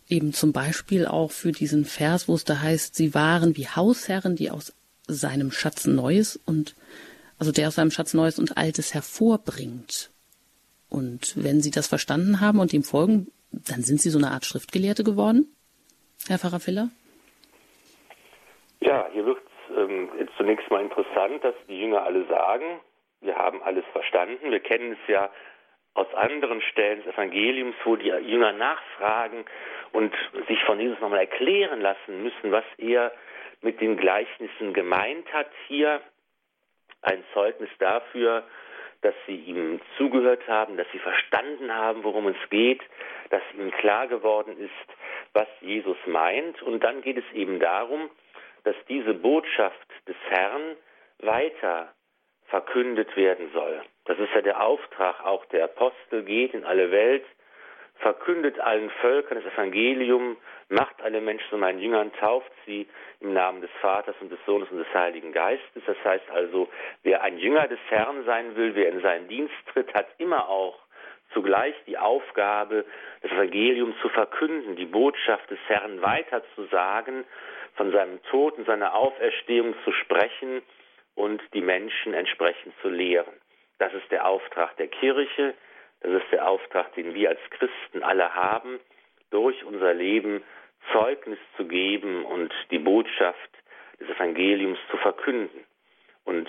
[0.09, 4.37] Eben zum Beispiel auch für diesen Vers, wo es da heißt, sie waren wie Hausherren,
[4.37, 4.73] die aus
[5.09, 6.75] seinem Schatz Neues und,
[7.43, 10.13] also der aus seinem Schatz Neues und Altes hervorbringt.
[10.89, 14.45] Und wenn Sie das verstanden haben und ihm folgen, dann sind Sie so eine Art
[14.45, 15.53] Schriftgelehrte geworden,
[16.29, 16.91] Herr Pfarrer Filler?
[18.79, 22.79] Ja, hier wird es ähm, zunächst mal interessant, dass die Jünger alle sagen,
[23.23, 24.53] wir haben alles verstanden.
[24.53, 25.29] Wir kennen es ja
[25.95, 29.47] aus anderen Stellen des Evangeliums, wo die Jünger nachfragen
[29.91, 30.15] und
[30.47, 33.11] sich von Jesus nochmal erklären lassen müssen, was er
[33.63, 35.51] mit den Gleichnissen gemeint hat.
[35.67, 36.01] Hier
[37.03, 38.45] ein Zeugnis dafür,
[39.03, 42.81] dass sie ihm zugehört haben, dass sie verstanden haben, worum es geht,
[43.31, 44.97] dass ihnen klar geworden ist,
[45.33, 46.63] was Jesus meint.
[46.63, 48.11] Und dann geht es eben darum,
[48.65, 50.77] dass diese Botschaft des Herrn
[51.19, 51.93] weiter
[52.47, 53.83] verkündet werden soll.
[54.05, 57.25] Das ist ja der Auftrag auch der Apostel, geht in alle Welt,
[58.03, 60.37] verkündet allen Völkern das Evangelium,
[60.69, 62.87] macht alle Menschen zu meinen Jüngern, tauft sie
[63.21, 65.83] im Namen des Vaters und des Sohnes und des Heiligen Geistes.
[65.87, 66.69] Das heißt also,
[67.05, 70.79] wer ein Jünger des Herrn sein will, wer in seinen Dienst tritt, hat immer auch
[71.33, 72.85] zugleich die Aufgabe,
[73.23, 77.25] das Evangelium zu verkünden, die Botschaft des Herrn weiterzusagen,
[77.75, 80.63] von seinem Tod und seiner Auferstehung zu sprechen
[81.15, 83.33] und die Menschen entsprechend zu lehren.
[83.79, 85.55] Das ist der Auftrag der Kirche,
[86.03, 88.81] das ist der Auftrag, den wir als Christen alle haben,
[89.31, 90.43] durch unser Leben
[90.93, 93.51] Zeugnis zu geben und die Botschaft
[94.01, 95.65] des Evangeliums zu verkünden.
[96.25, 96.49] Und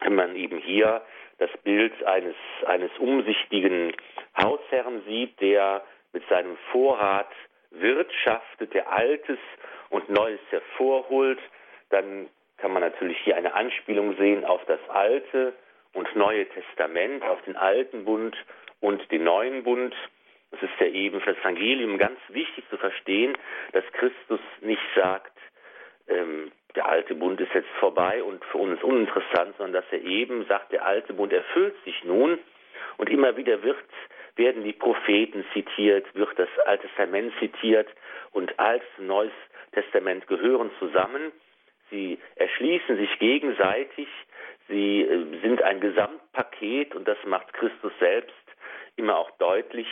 [0.00, 1.02] wenn man eben hier
[1.38, 3.92] das Bild eines, eines umsichtigen
[4.40, 7.30] Hausherrn sieht, der mit seinem Vorrat
[7.70, 9.38] wirtschaftet, der Altes
[9.90, 11.40] und Neues hervorholt,
[11.90, 15.52] dann kann man natürlich hier eine Anspielung sehen auf das Alte
[15.94, 18.36] und Neue Testament, auf den Alten Bund
[18.80, 19.94] und den Neuen Bund.
[20.50, 23.36] Es ist ja eben für das Evangelium ganz wichtig zu verstehen,
[23.72, 25.32] dass Christus nicht sagt,
[26.08, 30.44] ähm, der alte Bund ist jetzt vorbei und für uns uninteressant, sondern dass er eben
[30.46, 32.38] sagt, der alte Bund erfüllt sich nun
[32.96, 33.76] und immer wieder wird,
[34.36, 37.88] werden die Propheten zitiert, wird das Alte Testament zitiert
[38.32, 39.32] und Altes und Neues
[39.72, 41.32] Testament gehören zusammen.
[41.90, 44.08] Sie erschließen sich gegenseitig,
[44.68, 48.34] sie äh, sind ein Gesamtpaket und das macht Christus selbst
[48.96, 49.86] immer auch deutlich,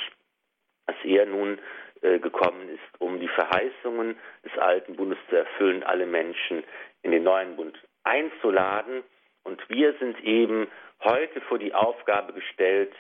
[0.87, 1.59] dass er nun
[2.02, 6.64] äh, gekommen ist, um die Verheißungen des alten Bundes zu erfüllen, alle Menschen
[7.02, 9.02] in den neuen Bund einzuladen.
[9.44, 10.68] Und wir sind eben
[11.04, 12.92] heute vor die Aufgabe gestellt,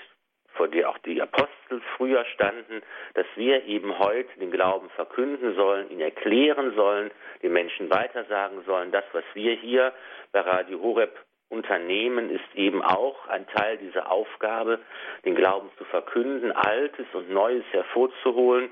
[0.54, 2.82] vor der auch die Apostel früher standen,
[3.14, 7.10] dass wir eben heute den Glauben verkünden sollen, ihn erklären sollen,
[7.42, 8.90] den Menschen weitersagen sollen.
[8.92, 9.92] Das, was wir hier
[10.32, 11.16] bei Radio Horeb
[11.50, 14.78] Unternehmen ist eben auch ein Teil dieser Aufgabe,
[15.24, 18.70] den Glauben zu verkünden, Altes und Neues hervorzuholen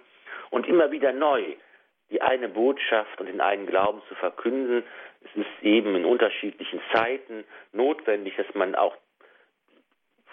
[0.51, 1.57] und immer wieder neu
[2.11, 4.83] die eine Botschaft und den einen Glauben zu verkünden.
[5.25, 8.97] Es ist eben in unterschiedlichen Zeiten notwendig, dass man auch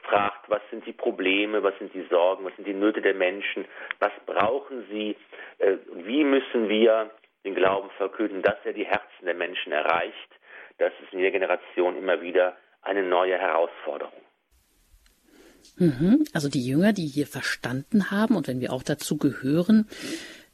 [0.04, 3.66] fragt, was sind die Probleme, was sind die Sorgen, was sind die Nöte der Menschen,
[4.00, 5.18] was brauchen sie,
[5.58, 7.10] äh, wie müssen wir
[7.44, 10.30] den Glauben verkünden, dass er die Herzen der Menschen erreicht.
[10.78, 14.22] Das ist in jeder Generation immer wieder eine neue Herausforderung.
[15.78, 16.26] Mhm.
[16.34, 19.88] Also die Jünger, die hier verstanden haben und wenn wir auch dazu gehören,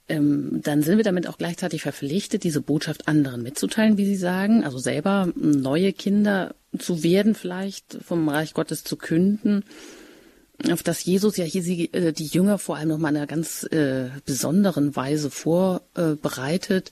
[0.07, 4.63] ähm, dann sind wir damit auch gleichzeitig verpflichtet, diese Botschaft anderen mitzuteilen, wie Sie sagen,
[4.63, 9.63] also selber neue Kinder zu werden, vielleicht vom Reich Gottes zu künden,
[10.69, 13.63] auf das Jesus ja hier äh, die Jünger vor allem noch mal in einer ganz
[13.71, 16.91] äh, besonderen Weise vorbereitet.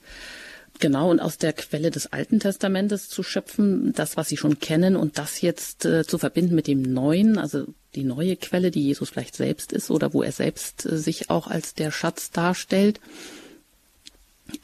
[0.80, 4.96] Genau, und aus der Quelle des Alten Testamentes zu schöpfen, das, was sie schon kennen,
[4.96, 7.65] und das jetzt äh, zu verbinden mit dem Neuen, also
[7.96, 11.48] die neue Quelle, die Jesus vielleicht selbst ist oder wo er selbst äh, sich auch
[11.48, 13.02] als der Schatz darstellt.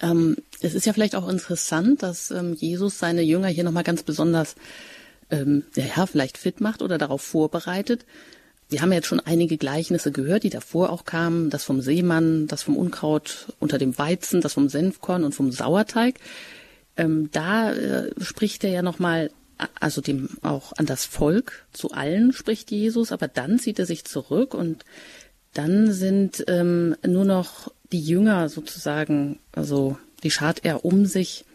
[0.01, 4.03] Ähm, es ist ja vielleicht auch interessant, dass ähm, Jesus seine Jünger hier nochmal ganz
[4.03, 4.55] besonders,
[5.29, 8.05] ähm, ja, vielleicht fit macht oder darauf vorbereitet,
[8.69, 12.63] wir haben jetzt schon einige Gleichnisse gehört, die davor auch kamen, das vom Seemann, das
[12.63, 16.15] vom Unkraut unter dem Weizen, das vom Senfkorn und vom Sauerteig.
[16.97, 19.29] Ähm, da äh, spricht er ja nochmal,
[19.79, 24.03] also dem auch an das Volk, zu allen spricht Jesus, aber dann zieht er sich
[24.05, 24.83] zurück und
[25.53, 31.45] dann sind ähm, nur noch die Jünger sozusagen, also die schart er um sich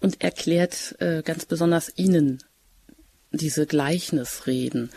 [0.00, 2.38] und erklärt äh, ganz besonders ihnen
[3.30, 4.90] diese Gleichnisreden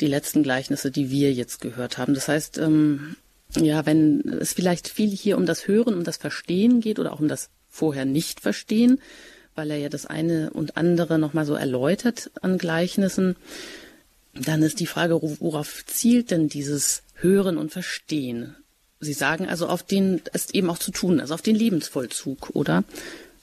[0.00, 2.14] die letzten Gleichnisse, die wir jetzt gehört haben.
[2.14, 3.16] Das heißt, ähm,
[3.56, 7.20] ja, wenn es vielleicht viel hier um das Hören, um das Verstehen geht oder auch
[7.20, 9.00] um das vorher nicht verstehen,
[9.54, 13.36] weil er ja das eine und andere nochmal so erläutert an Gleichnissen,
[14.34, 18.54] dann ist die Frage, worauf zielt denn dieses Hören und Verstehen?
[19.00, 22.84] Sie sagen also auf den, es eben auch zu tun, also auf den Lebensvollzug, oder?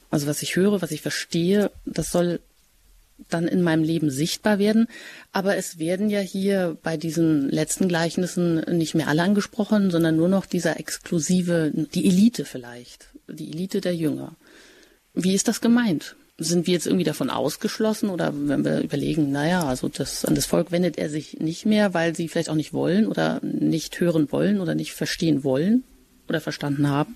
[0.10, 2.40] Also was ich höre, was ich verstehe, das soll
[3.30, 4.88] dann in meinem Leben sichtbar werden.
[5.32, 10.30] Aber es werden ja hier bei diesen letzten Gleichnissen nicht mehr alle angesprochen, sondern nur
[10.30, 14.36] noch dieser exklusive, die Elite vielleicht, die Elite der Jünger.
[15.14, 16.16] Wie ist das gemeint?
[16.38, 20.46] Sind wir jetzt irgendwie davon ausgeschlossen oder wenn wir überlegen, naja, also das, an das
[20.46, 24.30] Volk wendet er sich nicht mehr, weil sie vielleicht auch nicht wollen oder nicht hören
[24.34, 25.86] wollen oder nicht verstehen wollen
[26.28, 27.16] oder verstanden haben?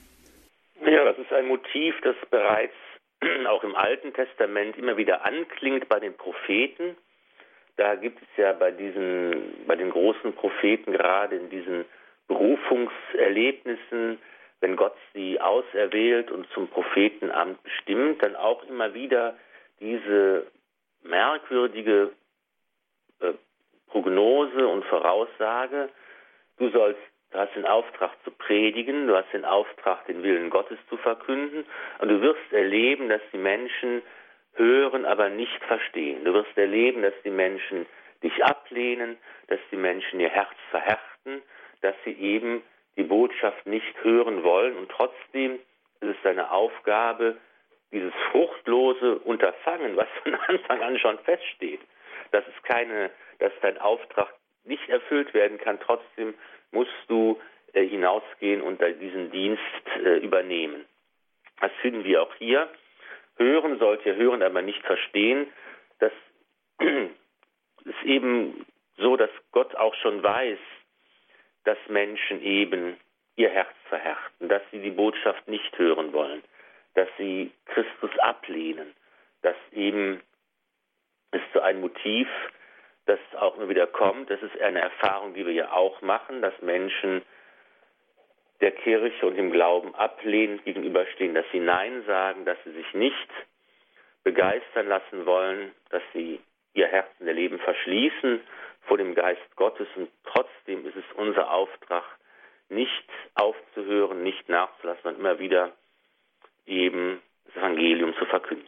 [0.86, 2.74] Ja, das ist ein Motiv, das bereits
[3.48, 6.96] auch im Alten Testament immer wieder anklingt bei den Propheten.
[7.78, 11.86] Da gibt es ja bei diesen, bei den großen Propheten gerade in diesen
[12.28, 14.20] Berufungserlebnissen,
[14.62, 19.38] wenn Gott sie auserwählt und zum Prophetenamt bestimmt, dann auch immer wieder
[19.80, 20.46] diese
[21.04, 22.12] merkwürdige
[23.22, 23.34] äh,
[23.88, 25.90] Prognose und Voraussage,
[26.58, 27.00] du sollst
[27.32, 31.66] Du hast den Auftrag zu predigen, du hast den Auftrag, den Willen Gottes zu verkünden
[32.00, 34.02] und du wirst erleben, dass die Menschen
[34.56, 36.26] hören, aber nicht verstehen.
[36.26, 37.86] Du wirst erleben, dass die Menschen
[38.24, 39.18] dich ablehnen,
[39.48, 41.44] dass die Menschen ihr Herz verhärten,
[41.82, 42.64] dass sie eben
[42.98, 45.60] die Botschaft nicht hören wollen und trotzdem
[46.02, 47.38] ist es deine Aufgabe,
[47.92, 51.82] dieses fruchtlose Unterfangen, was von Anfang an schon feststeht,
[52.32, 56.34] dass es keine, dass dein Auftrag nicht erfüllt werden kann, trotzdem
[56.72, 57.40] musst du
[57.74, 59.62] äh, hinausgehen und diesen Dienst
[60.04, 60.86] äh, übernehmen.
[61.60, 62.70] Das finden wir auch hier.
[63.38, 65.48] Hören sollt ihr hören, aber nicht verstehen.
[66.00, 66.12] Das
[66.80, 68.66] ist eben
[68.98, 70.60] so, dass Gott auch schon weiß,
[71.64, 72.98] dass Menschen eben
[73.36, 76.44] ihr Herz verhärten, dass sie die Botschaft nicht hören wollen,
[76.96, 78.94] dass sie Christus ablehnen,
[79.42, 80.22] dass eben
[81.32, 82.28] es zu einem Motiv,
[83.10, 84.30] das auch immer wieder kommt.
[84.30, 87.24] Das ist eine Erfahrung, die wir ja auch machen, dass Menschen
[88.62, 93.30] der Kirche und dem Glauben ablehnend gegenüberstehen, dass sie Nein sagen, dass sie sich nicht
[94.24, 96.40] begeistern lassen wollen, dass sie
[96.74, 98.42] ihr Herz in der Leben verschließen
[98.82, 102.04] vor dem Geist Gottes und trotzdem ist es unser Auftrag,
[102.70, 105.72] nicht aufzuhören, nicht nachzulassen, sondern immer wieder
[106.68, 108.68] eben das Evangelium zu verkünden.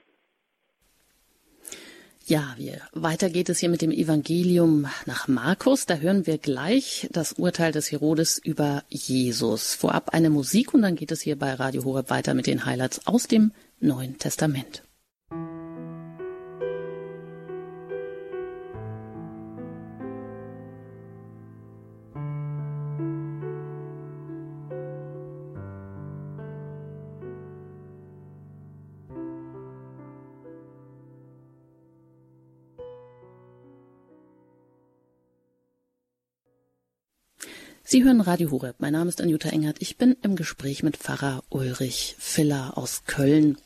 [2.25, 5.85] Ja, wir, weiter geht es hier mit dem Evangelium nach Markus.
[5.85, 9.73] Da hören wir gleich das Urteil des Herodes über Jesus.
[9.73, 13.07] Vorab eine Musik und dann geht es hier bei Radio Horeb weiter mit den Highlights
[13.07, 14.83] aus dem Neuen Testament.
[37.91, 38.77] Sie hören Radio Horeb.
[38.79, 39.75] Mein Name ist Anjuta Engert.
[39.79, 43.57] Ich bin im Gespräch mit Pfarrer Ulrich Filler aus Köln.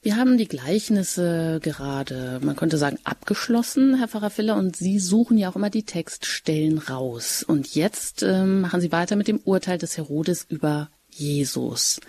[0.00, 5.36] Wir haben die Gleichnisse gerade, man könnte sagen, abgeschlossen, Herr Pfarrer Filler, und Sie suchen
[5.36, 7.44] ja auch immer die Textstellen raus.
[7.46, 12.00] Und jetzt ähm, machen Sie weiter mit dem Urteil des Herodes über Jesus.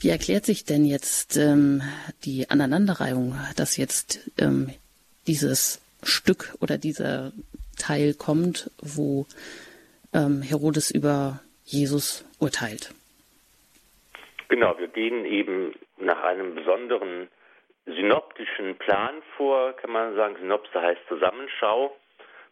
[0.00, 1.80] Wie erklärt sich denn jetzt ähm,
[2.26, 4.68] die Aneinanderreihung, dass jetzt ähm,
[5.26, 7.32] dieses Stück oder dieser
[7.78, 9.26] Teil kommt, wo
[10.12, 12.94] ähm, Herodes über Jesus urteilt.
[14.48, 17.28] Genau, wir gehen eben nach einem besonderen
[17.86, 20.36] synoptischen Plan vor, kann man sagen.
[20.38, 21.96] Synopse heißt Zusammenschau.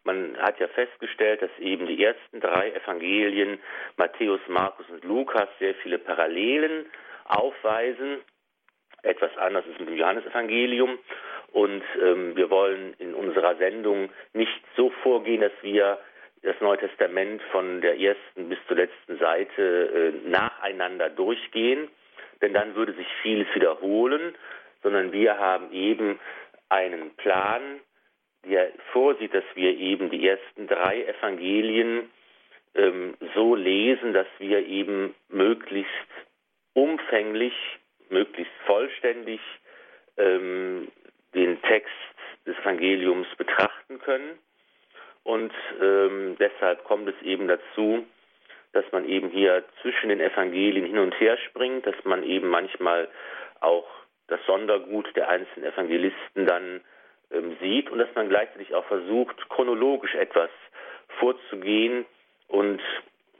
[0.05, 3.59] Man hat ja festgestellt, dass eben die ersten drei Evangelien,
[3.97, 6.87] Matthäus, Markus und Lukas, sehr viele Parallelen
[7.27, 8.23] aufweisen.
[9.03, 10.99] Etwas anders ist mit dem Johannesevangelium.
[11.53, 15.99] Und ähm, wir wollen in unserer Sendung nicht so vorgehen, dass wir
[16.43, 21.89] das Neue Testament von der ersten bis zur letzten Seite äh, nacheinander durchgehen,
[22.41, 24.35] denn dann würde sich vieles wiederholen,
[24.83, 26.19] sondern wir haben eben
[26.71, 27.81] einen Plan,
[28.45, 32.11] der vorsieht, dass wir eben die ersten drei Evangelien
[32.75, 35.91] ähm, so lesen, dass wir eben möglichst
[36.73, 37.53] umfänglich,
[38.09, 39.41] möglichst vollständig
[40.17, 40.91] ähm,
[41.35, 41.93] den Text
[42.47, 44.39] des Evangeliums betrachten können
[45.25, 48.07] und ähm, deshalb kommt es eben dazu,
[48.73, 53.09] dass man eben hier zwischen den Evangelien hin und her springt, dass man eben manchmal
[53.61, 53.87] auch
[54.29, 56.81] das Sondergut der einzelnen Evangelisten dann
[57.31, 60.51] ähm, sieht und dass man gleichzeitig auch versucht, chronologisch etwas
[61.19, 62.07] vorzugehen
[62.49, 62.81] und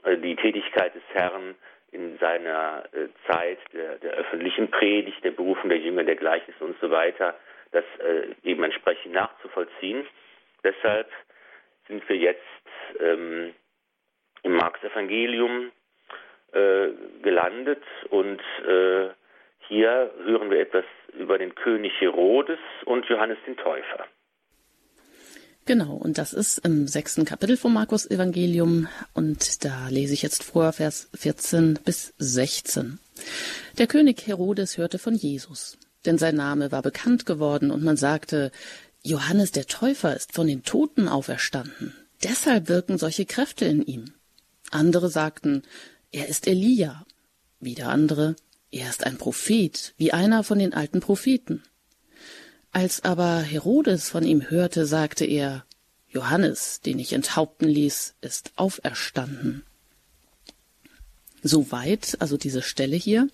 [0.03, 1.55] äh, die Tätigkeit des Herrn
[1.91, 6.79] in seiner äh, Zeit der, der, öffentlichen Predigt, der Berufung der Jünger, der Gleichnisse und
[6.79, 7.35] so weiter,
[7.71, 10.05] das äh, eben entsprechend nachzuvollziehen.
[10.63, 11.09] Deshalb
[11.91, 12.39] sind wir jetzt
[13.01, 13.53] ähm,
[14.43, 15.71] im Marx-Evangelium
[16.53, 16.87] äh,
[17.21, 19.09] gelandet und äh,
[19.67, 20.85] hier hören wir etwas
[21.19, 24.05] über den König Herodes und Johannes den Täufer.
[25.65, 30.43] Genau, und das ist im sechsten Kapitel vom Markus Evangelium und da lese ich jetzt
[30.43, 32.99] vor Vers 14 bis 16.
[33.77, 38.51] Der König Herodes hörte von Jesus, denn sein Name war bekannt geworden und man sagte,
[39.03, 41.95] Johannes der Täufer ist von den Toten auferstanden.
[42.23, 44.13] Deshalb wirken solche Kräfte in ihm.
[44.69, 45.63] Andere sagten,
[46.11, 47.05] er ist Elia.
[47.59, 48.35] Wieder andere,
[48.71, 51.63] er ist ein Prophet, wie einer von den alten Propheten.
[52.71, 55.65] Als aber Herodes von ihm hörte, sagte er,
[56.07, 59.63] Johannes, den ich enthaupten ließ, ist auferstanden.
[61.43, 63.27] Soweit, also diese Stelle hier.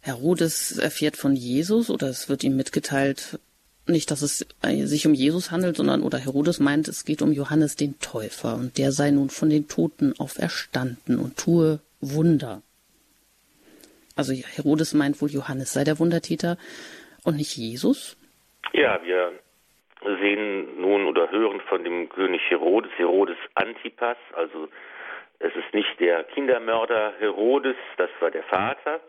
[0.00, 3.38] Herodes erfährt von Jesus oder es wird ihm mitgeteilt,
[3.86, 7.32] nicht, dass es äh, sich um Jesus handelt, sondern oder Herodes meint, es geht um
[7.32, 12.62] Johannes den Täufer und der sei nun von den Toten auferstanden und tue Wunder.
[14.16, 16.58] Also Herodes meint wohl, Johannes sei der Wundertäter
[17.24, 18.16] und nicht Jesus?
[18.72, 19.32] Ja, wir
[20.20, 24.68] sehen nun oder hören von dem König Herodes, Herodes Antipas, also
[25.38, 29.00] es ist nicht der Kindermörder Herodes, das war der Vater,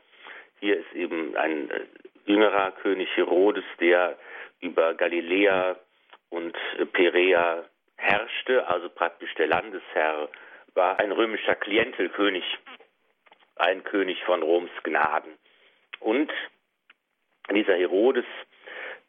[0.60, 1.82] Hier ist eben ein äh,
[2.26, 4.18] jüngerer König Herodes, der
[4.64, 5.78] über Galiläa
[6.30, 6.58] und
[6.94, 7.64] Perea
[7.98, 10.30] herrschte, also praktisch der Landesherr
[10.74, 12.44] war ein römischer Klientelkönig,
[13.56, 15.38] ein König von Roms Gnaden.
[16.00, 16.32] Und
[17.54, 18.26] dieser Herodes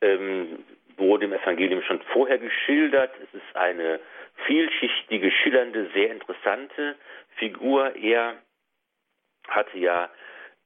[0.01, 0.65] ähm,
[0.97, 3.13] wurde im Evangelium schon vorher geschildert.
[3.23, 4.01] Es ist eine
[4.47, 6.97] vielschichtige, schillernde, sehr interessante
[7.37, 7.97] Figur.
[7.97, 8.37] Er
[9.49, 10.11] hatte ja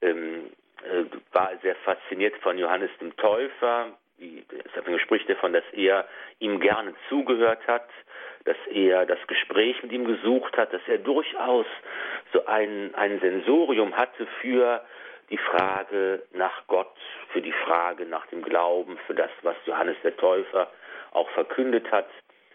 [0.03, 0.51] ähm,
[0.83, 3.99] äh, war sehr fasziniert von Johannes dem Täufer.
[4.19, 6.07] Es spricht davon, dass er
[6.39, 7.89] ihm gerne zugehört hat,
[8.45, 11.67] dass er das Gespräch mit ihm gesucht hat, dass er durchaus
[12.33, 14.85] so ein, ein Sensorium hatte für
[15.31, 16.97] die Frage nach Gott,
[17.33, 20.71] für die Frage nach dem Glauben, für das, was Johannes der Täufer
[21.13, 22.09] auch verkündet hat.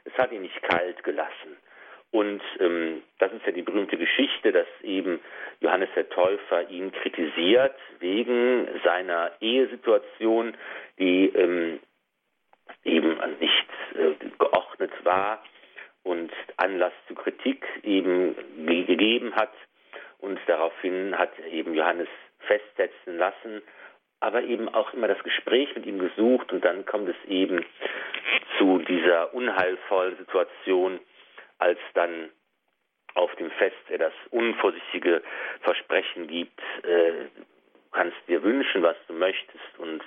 [0.05, 1.57] Es hat ihn nicht kalt gelassen.
[2.13, 5.19] Und ähm, das ist ja die berühmte Geschichte, dass eben
[5.61, 10.55] Johannes der Täufer ihn kritisiert wegen seiner Ehesituation,
[10.99, 11.79] die ähm,
[12.83, 15.43] eben nicht äh, geordnet war
[16.03, 19.53] und Anlass zu Kritik eben gegeben hat.
[20.19, 22.09] Und daraufhin hat eben Johannes
[22.41, 23.63] festsetzen lassen,
[24.19, 27.65] aber eben auch immer das Gespräch mit ihm gesucht und dann kommt es eben
[28.59, 30.99] zu dieser unheilvollen Situation,
[31.59, 32.29] als dann
[33.15, 35.21] auf dem Fest er das unvorsichtige
[35.61, 37.25] Versprechen gibt, äh,
[37.91, 40.01] kannst dir wünschen, was du möchtest und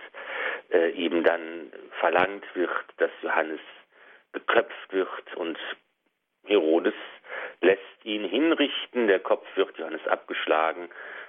[0.72, 3.60] äh, eben dann verlangt wird, dass Johannes
[4.32, 5.58] geköpft wird und
[6.44, 6.94] Herodes
[7.60, 10.88] lässt ihn hinrichten, der Kopf wird Johannes abgeschlagen,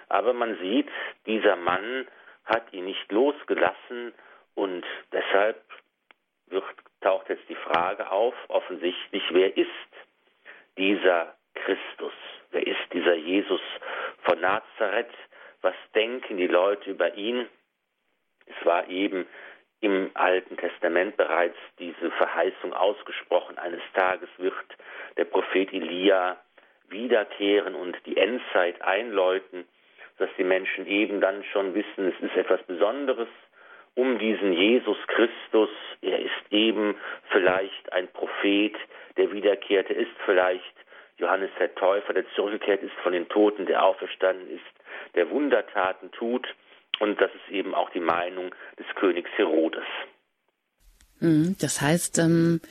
[0.09, 0.89] aber man sieht,
[1.25, 2.07] dieser Mann
[2.45, 4.13] hat ihn nicht losgelassen
[4.55, 5.61] und deshalb
[6.47, 6.63] wird,
[7.01, 9.69] taucht jetzt die Frage auf, offensichtlich, wer ist
[10.77, 12.13] dieser Christus?
[12.51, 13.61] Wer ist dieser Jesus
[14.23, 15.13] von Nazareth?
[15.61, 17.47] Was denken die Leute über ihn?
[18.45, 19.27] Es war eben
[19.81, 23.57] im Alten Testament bereits diese Verheißung ausgesprochen.
[23.57, 24.53] Eines Tages wird
[25.17, 26.37] der Prophet Elia
[26.89, 29.67] wiederkehren und die Endzeit einläuten,
[30.17, 33.27] dass die Menschen eben dann schon wissen, es ist etwas Besonderes
[33.93, 35.69] um diesen Jesus Christus.
[36.01, 36.95] Er ist eben
[37.29, 38.75] vielleicht ein Prophet,
[39.17, 40.63] der wiederkehrte, ist vielleicht
[41.17, 44.63] Johannes der Täufer, der zurückgekehrt ist von den Toten, der auferstanden ist,
[45.15, 46.47] der Wundertaten tut.
[46.99, 49.83] Und das ist eben auch die Meinung des Königs Herodes.
[51.19, 52.61] Mhm, das heißt, ähm,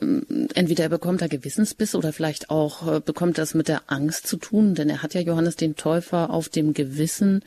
[0.00, 4.26] ähm, entweder er bekommt er Gewissensbiss oder vielleicht auch äh, bekommt das mit der Angst
[4.26, 7.44] zu tun, denn er hat ja Johannes den Täufer auf dem Gewissen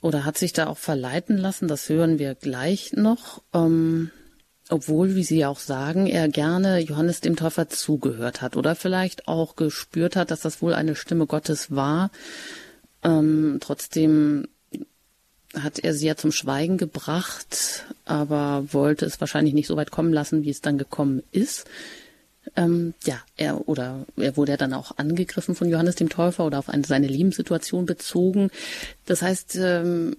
[0.00, 1.68] oder hat sich da auch verleiten lassen.
[1.68, 3.42] Das hören wir gleich noch.
[3.54, 4.10] Ähm,
[4.70, 9.56] obwohl, wie Sie auch sagen, er gerne Johannes dem Täufer zugehört hat oder vielleicht auch
[9.56, 12.10] gespürt hat, dass das wohl eine Stimme Gottes war.
[13.02, 14.48] Ähm, trotzdem
[15.54, 20.12] hat er sie ja zum Schweigen gebracht, aber wollte es wahrscheinlich nicht so weit kommen
[20.12, 21.66] lassen, wie es dann gekommen ist.
[22.56, 26.58] Ähm, ja, er oder er wurde ja dann auch angegriffen von Johannes dem Täufer oder
[26.58, 28.50] auf eine, seine Lebenssituation bezogen.
[29.06, 30.16] Das heißt, ähm,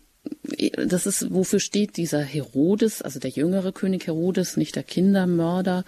[0.77, 5.85] das ist, wofür steht dieser Herodes, also der jüngere König Herodes, nicht der Kindermörder,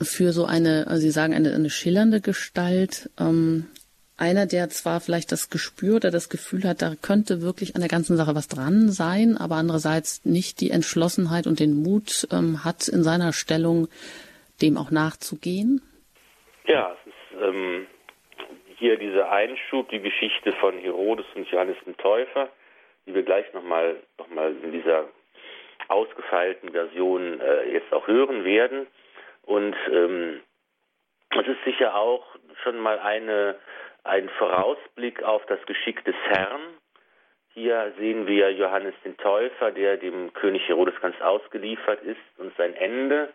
[0.00, 3.66] für so eine, also Sie sagen, eine, eine schillernde Gestalt, ähm,
[4.16, 7.88] einer, der zwar vielleicht das Gespür oder das Gefühl hat, da könnte wirklich an der
[7.88, 12.88] ganzen Sache was dran sein, aber andererseits nicht die Entschlossenheit und den Mut ähm, hat,
[12.88, 13.88] in seiner Stellung
[14.60, 15.82] dem auch nachzugehen?
[16.66, 17.86] Ja, es ist ähm,
[18.78, 22.48] hier dieser Einschub, die Geschichte von Herodes und Johannes dem Täufer,
[23.06, 25.08] die wir gleich nochmal noch mal in dieser
[25.88, 28.86] ausgefeilten Version äh, jetzt auch hören werden.
[29.42, 30.40] Und ähm,
[31.30, 32.24] es ist sicher auch
[32.62, 33.56] schon mal eine,
[34.04, 36.60] ein Vorausblick auf das Geschick des Herrn.
[37.54, 42.74] Hier sehen wir Johannes den Täufer, der dem König Herodes ganz ausgeliefert ist und sein
[42.74, 43.32] Ende.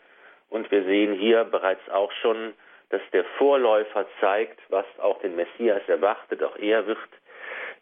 [0.50, 2.54] Und wir sehen hier bereits auch schon
[2.90, 6.44] dass der Vorläufer zeigt, was auch den Messias erwartet.
[6.44, 7.00] Auch er wird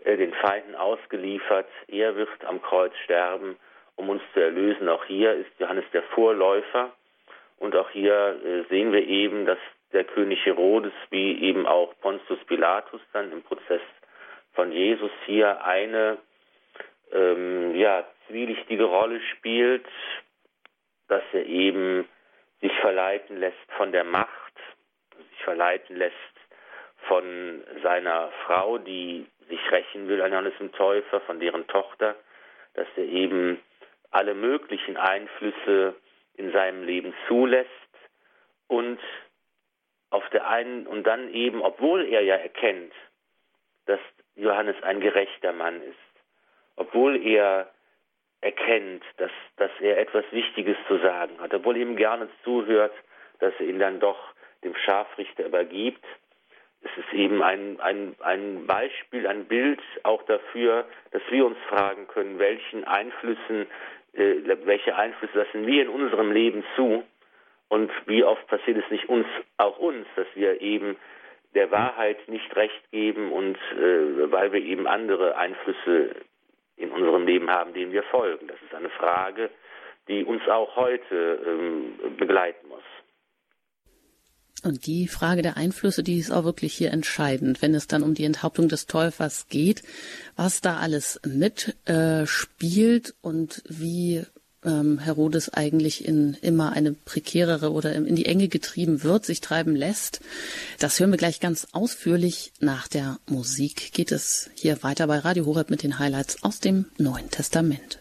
[0.03, 1.67] äh, den Feinden ausgeliefert.
[1.87, 3.57] Er wird am Kreuz sterben,
[3.95, 4.89] um uns zu erlösen.
[4.89, 6.91] Auch hier ist Johannes der Vorläufer.
[7.57, 9.59] Und auch hier äh, sehen wir eben, dass
[9.93, 13.81] der König Herodes, wie eben auch Pontius Pilatus dann im Prozess
[14.53, 16.17] von Jesus hier eine
[17.11, 19.85] ähm, ja, zwielichtige Rolle spielt,
[21.07, 22.07] dass er eben
[22.61, 24.29] sich verleiten lässt von der Macht
[25.41, 26.15] verleiten lässt
[27.07, 32.15] von seiner Frau, die sich rächen will an Johannes dem Täufer, von deren Tochter,
[32.73, 33.59] dass er eben
[34.11, 35.95] alle möglichen Einflüsse
[36.35, 37.69] in seinem Leben zulässt
[38.67, 38.99] und
[40.09, 42.93] auf der einen und dann eben, obwohl er ja erkennt,
[43.85, 43.99] dass
[44.35, 45.97] Johannes ein gerechter Mann ist,
[46.75, 47.69] obwohl er
[48.41, 52.93] erkennt, dass, dass er etwas Wichtiges zu sagen hat, obwohl ihm gerne zuhört,
[53.39, 54.19] dass er ihn dann doch
[54.63, 56.03] dem Scharfrichter übergibt.
[56.83, 62.07] Es ist eben ein, ein, ein Beispiel, ein Bild auch dafür, dass wir uns fragen
[62.07, 63.67] können, welchen Einflüssen,
[64.13, 64.35] äh,
[64.65, 67.03] welche Einflüsse lassen wir in unserem Leben zu
[67.69, 70.97] und wie oft passiert es nicht uns, auch uns, dass wir eben
[71.53, 76.15] der Wahrheit nicht recht geben und äh, weil wir eben andere Einflüsse
[76.77, 78.47] in unserem Leben haben, denen wir folgen.
[78.47, 79.49] Das ist eine Frage,
[80.07, 82.83] die uns auch heute ähm, begleiten muss.
[84.63, 88.13] Und die Frage der Einflüsse, die ist auch wirklich hier entscheidend, wenn es dann um
[88.13, 89.81] die Enthauptung des Täufers geht,
[90.35, 94.23] was da alles mitspielt äh, und wie
[94.63, 99.75] ähm, Herodes eigentlich in immer eine prekärere oder in die Enge getrieben wird, sich treiben
[99.75, 100.21] lässt.
[100.77, 102.53] Das hören wir gleich ganz ausführlich.
[102.59, 106.85] Nach der Musik geht es hier weiter bei Radio Horeb mit den Highlights aus dem
[106.97, 107.99] Neuen Testament.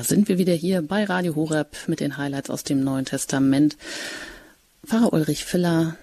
[0.00, 3.76] Da sind wir wieder hier bei Radio Horeb mit den Highlights aus dem Neuen Testament.
[4.82, 5.98] Pfarrer Ulrich Filler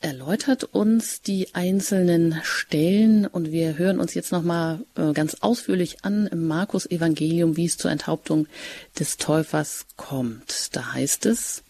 [0.00, 6.26] erläutert uns die einzelnen Stellen und wir hören uns jetzt nochmal äh, ganz ausführlich an
[6.26, 8.48] im Markus Evangelium, wie es zur Enthauptung
[8.98, 10.74] des Täufers kommt.
[10.74, 11.62] Da heißt es,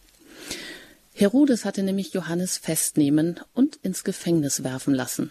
[1.13, 5.31] Herodes hatte nämlich Johannes festnehmen und ins Gefängnis werfen lassen.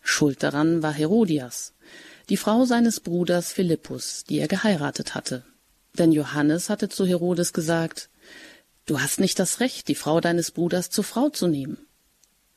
[0.00, 1.74] Schuld daran war Herodias,
[2.30, 5.44] die Frau seines Bruders Philippus, die er geheiratet hatte.
[5.94, 8.08] Denn Johannes hatte zu Herodes gesagt,
[8.88, 11.76] Du hast nicht das Recht, die Frau deines Bruders zur Frau zu nehmen.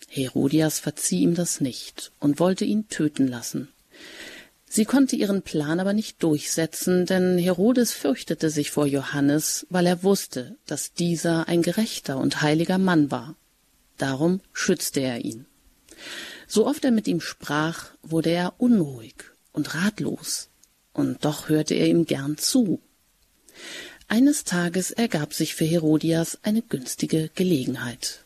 [0.07, 3.67] Herodias verzieh ihm das nicht und wollte ihn töten lassen.
[4.65, 10.03] Sie konnte ihren Plan aber nicht durchsetzen, denn Herodes fürchtete sich vor Johannes, weil er
[10.03, 13.35] wusste, dass dieser ein gerechter und heiliger Mann war.
[13.97, 15.45] Darum schützte er ihn.
[16.47, 19.15] So oft er mit ihm sprach, wurde er unruhig
[19.51, 20.47] und ratlos,
[20.93, 22.81] und doch hörte er ihm gern zu.
[24.07, 28.25] Eines Tages ergab sich für Herodias eine günstige Gelegenheit.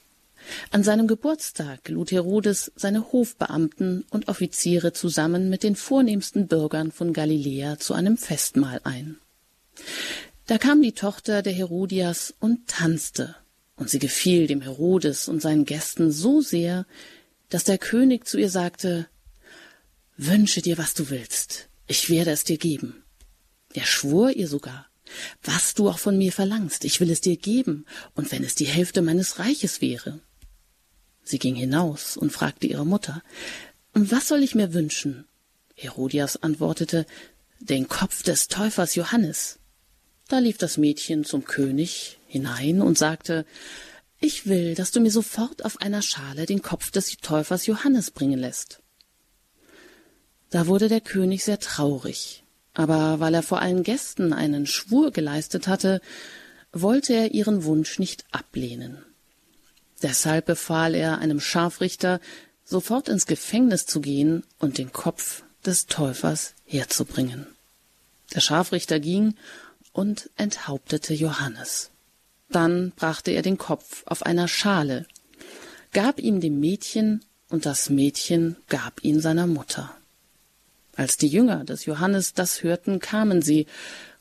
[0.72, 7.14] An seinem Geburtstag lud Herodes seine Hofbeamten und Offiziere zusammen mit den vornehmsten Bürgern von
[7.14, 9.18] Galiläa zu einem Festmahl ein.
[10.48, 13.36] Da kam die Tochter der Herodias und tanzte,
[13.76, 16.86] und sie gefiel dem Herodes und seinen Gästen so sehr,
[17.50, 19.08] dass der König zu ihr sagte
[20.18, 23.04] Wünsche dir, was du willst, ich werde es dir geben.
[23.74, 24.88] Er schwor ihr sogar,
[25.44, 28.66] was du auch von mir verlangst, ich will es dir geben, und wenn es die
[28.66, 30.20] Hälfte meines Reiches wäre.
[31.24, 33.24] Sie ging hinaus und fragte ihre Mutter,
[33.94, 35.26] was soll ich mir wünschen?
[35.76, 37.06] Herodias antwortete,
[37.60, 39.60] den Kopf des Täufers Johannes.
[40.28, 43.46] Da lief das Mädchen zum König hinein und sagte,
[44.20, 48.40] ich will, dass du mir sofort auf einer Schale den Kopf des Täufers Johannes bringen
[48.40, 48.82] lässt.
[50.50, 52.45] Da wurde der König sehr traurig,
[52.76, 56.02] aber weil er vor allen Gästen einen Schwur geleistet hatte,
[56.72, 59.04] wollte er ihren Wunsch nicht ablehnen.
[60.04, 62.20] Deshalb befahl er einem Scharfrichter,
[62.64, 67.48] sofort ins Gefängnis zu gehen und den Kopf des Täufers herzubringen.
[68.34, 69.36] Der Scharfrichter ging
[69.94, 71.92] und enthauptete Johannes.
[72.50, 75.06] Dann brachte er den Kopf auf einer Schale,
[75.94, 79.96] gab ihm dem Mädchen, und das Mädchen gab ihn seiner Mutter.
[80.96, 83.68] Als die Jünger des Johannes das hörten, kamen sie,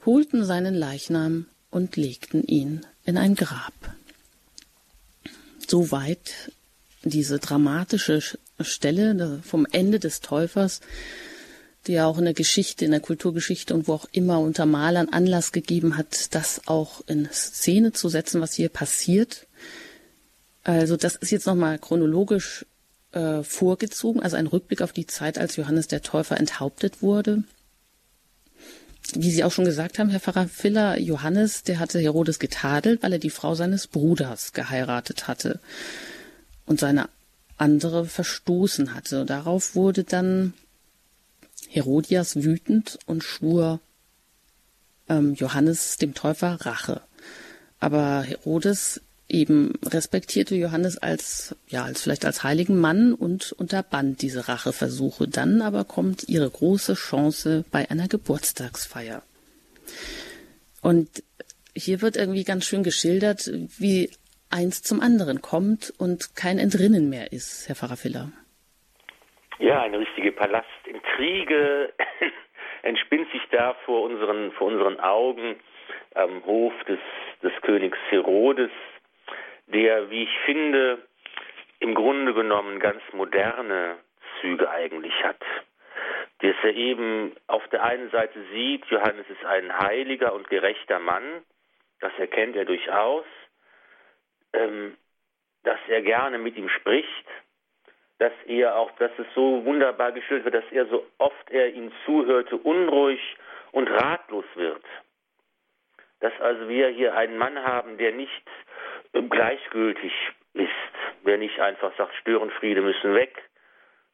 [0.04, 3.72] holten seinen Leichnam und legten ihn in ein Grab.
[5.66, 6.52] Soweit
[7.04, 8.20] diese dramatische
[8.60, 10.80] Stelle vom Ende des Täufers,
[11.86, 15.10] die ja auch in der Geschichte, in der Kulturgeschichte und wo auch immer unter Malern
[15.10, 19.46] Anlass gegeben hat, das auch in Szene zu setzen, was hier passiert.
[20.62, 22.64] Also das ist jetzt nochmal chronologisch
[23.14, 27.44] äh, vorgezogen, also ein Rückblick auf die Zeit, als Johannes der Täufer enthauptet wurde.
[29.12, 33.12] Wie Sie auch schon gesagt haben, Herr Pfarrer Filler, Johannes, der hatte Herodes getadelt, weil
[33.12, 35.60] er die Frau seines Bruders geheiratet hatte
[36.66, 37.08] und seine
[37.58, 39.24] andere verstoßen hatte.
[39.24, 40.54] Darauf wurde dann
[41.68, 43.80] Herodias wütend und schwur
[45.08, 47.02] ähm, Johannes dem Täufer Rache.
[47.78, 54.48] Aber Herodes eben respektierte Johannes als, ja, als vielleicht als heiligen Mann und unterband diese
[54.48, 55.28] Racheversuche.
[55.28, 59.22] Dann aber kommt ihre große Chance bei einer Geburtstagsfeier.
[60.82, 61.08] Und
[61.74, 64.10] hier wird irgendwie ganz schön geschildert, wie
[64.50, 68.30] eins zum anderen kommt und kein Entrinnen mehr ist, Herr Pfarrer Filler.
[69.58, 71.92] Ja, eine richtige Palastintrige
[72.82, 75.56] entspinnt sich da vor unseren, vor unseren Augen
[76.14, 76.98] am Hof des,
[77.42, 78.70] des Königs Herodes,
[79.66, 80.98] der, wie ich finde,
[81.80, 83.98] im Grunde genommen ganz moderne
[84.40, 85.40] Züge eigentlich hat.
[86.40, 91.42] Dass er eben auf der einen Seite sieht, Johannes ist ein heiliger und gerechter Mann,
[92.00, 93.24] das erkennt er durchaus,
[94.52, 94.96] ähm,
[95.62, 97.26] dass er gerne mit ihm spricht,
[98.18, 101.92] dass er auch, dass es so wunderbar geschildert wird, dass er so oft er ihm
[102.04, 103.20] zuhörte, unruhig
[103.72, 104.84] und ratlos wird.
[106.20, 108.48] Dass also wir hier einen Mann haben, der nicht
[109.30, 110.12] gleichgültig
[110.54, 110.70] ist,
[111.26, 113.42] der nicht einfach sagt, Störenfriede müssen weg,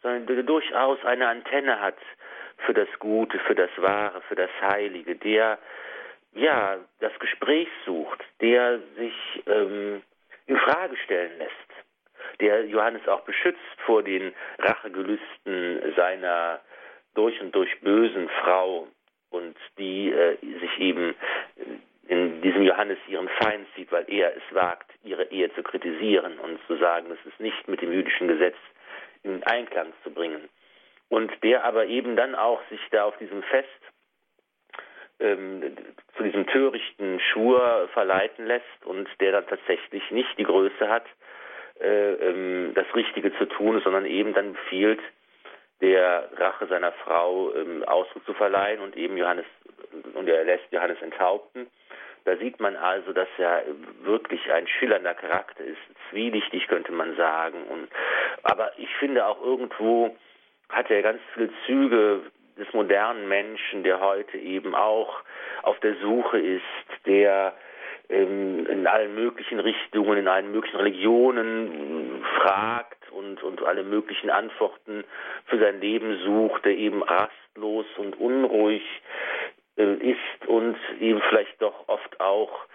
[0.02, 1.98] sondern der durchaus eine Antenne hat
[2.66, 5.58] für das Gute, für das Wahre, für das Heilige, der
[6.34, 9.14] ja das Gespräch sucht, der sich
[9.46, 10.02] ähm,
[10.46, 11.52] in Frage stellen lässt,
[12.40, 16.60] der Johannes auch beschützt vor den Rachegelüsten seiner
[17.14, 18.86] durch und durch bösen Frau
[19.30, 21.14] und die äh, sich eben
[22.10, 26.58] in diesem Johannes ihren Feind sieht, weil er es wagt, ihre Ehe zu kritisieren und
[26.66, 28.56] zu sagen, es ist nicht mit dem jüdischen Gesetz
[29.22, 30.48] in Einklang zu bringen.
[31.08, 33.68] Und der aber eben dann auch sich da auf diesem Fest
[35.20, 35.76] ähm,
[36.16, 41.06] zu diesem törichten Schwur verleiten lässt und der dann tatsächlich nicht die Größe hat,
[41.78, 45.00] äh, ähm, das Richtige zu tun, sondern eben dann befiehlt,
[45.80, 49.46] der Rache seiner Frau ähm, Ausdruck zu verleihen und eben Johannes
[50.14, 51.68] und er lässt Johannes enthaupten.
[52.24, 53.62] Da sieht man also, dass er
[54.02, 55.78] wirklich ein schillernder Charakter ist,
[56.10, 57.64] zwielichtig könnte man sagen.
[57.64, 57.88] Und,
[58.42, 60.16] aber ich finde auch irgendwo
[60.68, 62.22] hat er ganz viele Züge
[62.58, 65.22] des modernen Menschen, der heute eben auch
[65.62, 66.62] auf der Suche ist,
[67.06, 67.54] der
[68.08, 75.04] ähm, in allen möglichen Richtungen, in allen möglichen Religionen fragt und, und alle möglichen Antworten
[75.46, 78.82] für sein Leben sucht, der eben rastlos und unruhig
[79.82, 82.66] ist und ihm vielleicht doch oft auch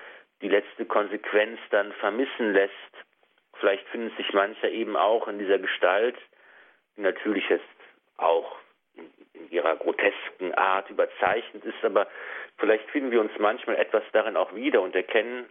[0.41, 2.73] die letzte Konsequenz dann vermissen lässt.
[3.59, 6.17] Vielleicht findet sich mancher eben auch in dieser Gestalt,
[6.97, 7.63] die natürlich jetzt
[8.17, 8.57] auch
[9.33, 12.07] in ihrer grotesken Art überzeichnet ist, aber
[12.57, 15.49] vielleicht finden wir uns manchmal etwas darin auch wieder und erkennen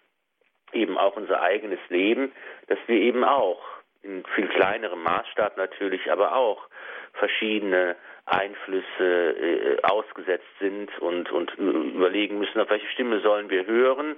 [0.72, 2.32] eben auch unser eigenes Leben,
[2.66, 3.62] dass wir eben auch
[4.02, 6.68] in viel kleinerem Maßstab natürlich, aber auch
[7.14, 7.96] verschiedene
[8.26, 14.16] Einflüsse äh, ausgesetzt sind und, und überlegen müssen, auf welche Stimme sollen wir hören,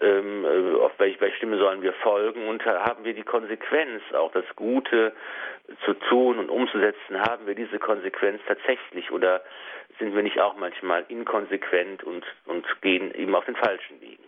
[0.00, 4.32] ähm, äh, auf welche, welche Stimme sollen wir folgen und haben wir die Konsequenz, auch
[4.32, 5.12] das Gute
[5.84, 9.42] zu tun und umzusetzen, haben wir diese Konsequenz tatsächlich oder
[10.00, 14.24] sind wir nicht auch manchmal inkonsequent und, und gehen eben auf den falschen Wegen?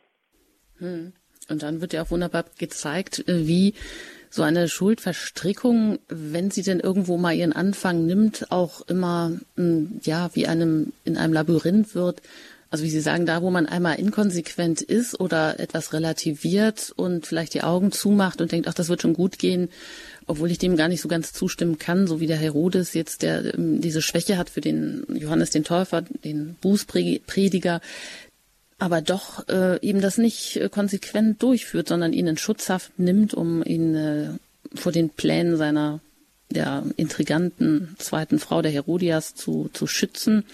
[0.78, 1.12] Hm.
[1.48, 3.74] Und dann wird ja auch wunderbar gezeigt, äh, wie
[4.30, 10.30] so eine Schuldverstrickung, wenn sie denn irgendwo mal ihren Anfang nimmt, auch immer hm, ja
[10.34, 12.22] wie einem in einem Labyrinth wird.
[12.68, 17.54] Also wie Sie sagen, da wo man einmal inkonsequent ist oder etwas relativiert und vielleicht
[17.54, 19.68] die Augen zumacht und denkt, ach, das wird schon gut gehen,
[20.26, 23.54] obwohl ich dem gar nicht so ganz zustimmen kann, so wie der Herodes jetzt, der
[23.54, 27.80] ähm, diese Schwäche hat für den Johannes den Täufer, den Bußprediger,
[28.78, 33.62] aber doch äh, eben das nicht äh, konsequent durchführt, sondern ihn in Schutzhaft nimmt, um
[33.64, 34.28] ihn äh,
[34.74, 36.00] vor den Plänen seiner
[36.50, 40.44] der intriganten zweiten Frau, der Herodias, zu, zu schützen.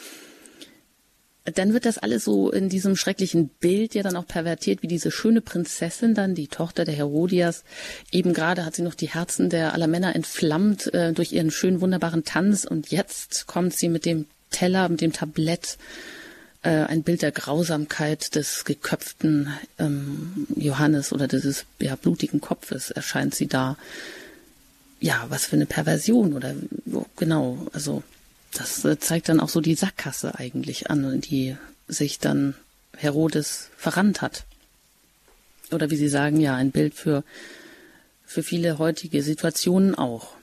[1.45, 5.11] Dann wird das alles so in diesem schrecklichen Bild ja dann auch pervertiert, wie diese
[5.11, 7.65] schöne Prinzessin dann, die Tochter der Herodias.
[8.13, 11.81] Eben gerade hat sie noch die Herzen der aller Männer entflammt äh, durch ihren schönen,
[11.81, 15.79] wunderbaren Tanz und jetzt kommt sie mit dem Teller, mit dem Tablett
[16.63, 23.35] äh, ein Bild der Grausamkeit des geköpften ähm, Johannes oder dieses ja, blutigen Kopfes erscheint
[23.35, 23.77] sie da.
[25.01, 26.55] Ja, was für eine Perversion oder
[27.17, 28.05] genau, also
[28.53, 31.57] das äh, zeigt dann auch so die Sackgasse eigentlich an, die
[31.89, 32.55] sich dann
[32.97, 34.45] Herodes verrannt hat.
[35.73, 37.25] Oder wie Sie sagen, ja, ein Bild für,
[38.25, 40.35] für viele heutige Situationen auch.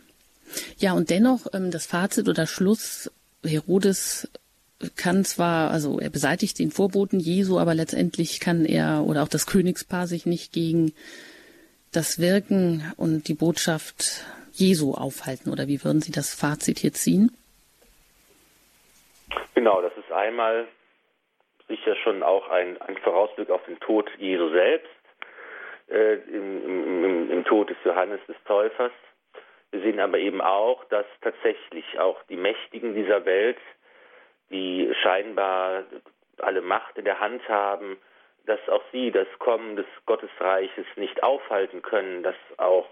[0.79, 3.11] Ja, und dennoch ähm, das Fazit oder Schluss,
[3.43, 4.27] Herodes
[4.95, 9.45] kann zwar, also er beseitigt den Vorboten Jesu, aber letztendlich kann er oder auch das
[9.45, 10.93] Königspaar sich nicht gegen
[11.91, 15.51] das Wirken und die Botschaft Jesu aufhalten.
[15.51, 17.31] Oder wie würden Sie das Fazit hier ziehen?
[19.55, 20.67] Genau, das ist einmal
[21.67, 24.89] sicher schon auch ein, ein Vorausblick auf den Tod Jesu selbst,
[25.89, 28.91] äh, im, im, im Tod des Johannes des Täufers.
[29.71, 33.57] Wir sehen aber eben auch, dass tatsächlich auch die Mächtigen dieser Welt
[34.49, 35.83] die scheinbar
[36.39, 37.97] alle Macht in der Hand haben,
[38.45, 42.89] dass auch sie das Kommen des Gottesreiches nicht aufhalten können, dass auch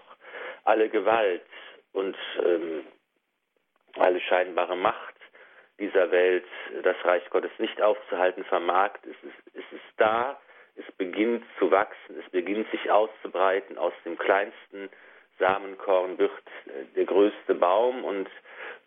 [0.64, 1.42] alle Gewalt
[1.92, 2.84] und ähm,
[3.96, 5.14] alle scheinbare Macht
[5.78, 6.44] dieser Welt
[6.82, 8.92] das Reich Gottes nicht aufzuhalten vermag.
[9.02, 10.38] Es ist, es ist da,
[10.76, 13.78] es beginnt zu wachsen, es beginnt sich auszubreiten.
[13.78, 14.90] Aus dem kleinsten
[15.38, 16.32] Samenkorn wird
[16.66, 18.28] äh, der größte Baum und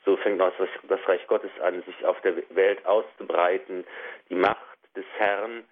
[0.06, 0.54] so fängt auch
[0.88, 3.86] das Reich Gottes an, sich auf der Welt auszubreiten.
[4.30, 4.58] Die Macht
[4.95, 5.64] des Herrn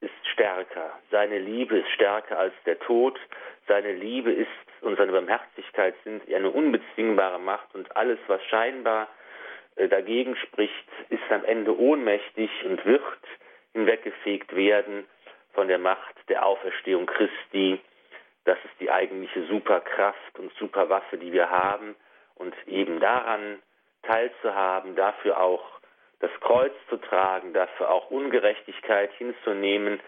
[0.00, 0.98] ist stärker.
[1.10, 3.18] Seine Liebe ist stärker als der Tod.
[3.68, 4.48] Seine Liebe ist
[4.80, 9.08] und seine Barmherzigkeit sind eine unbezwingbare Macht und alles, was scheinbar
[9.76, 13.02] äh, dagegen spricht, ist am Ende ohnmächtig und wird
[13.72, 15.06] hinweggefegt werden
[15.52, 17.80] von der Macht der Auferstehung Christi.
[18.44, 21.94] Das ist die eigentliche Superkraft und Superwaffe, die wir haben.
[22.34, 23.60] Und eben daran
[24.02, 25.80] teilzuhaben, dafür auch
[26.20, 30.00] das Kreuz zu tragen, dafür auch Ungerechtigkeit hinzunehmen,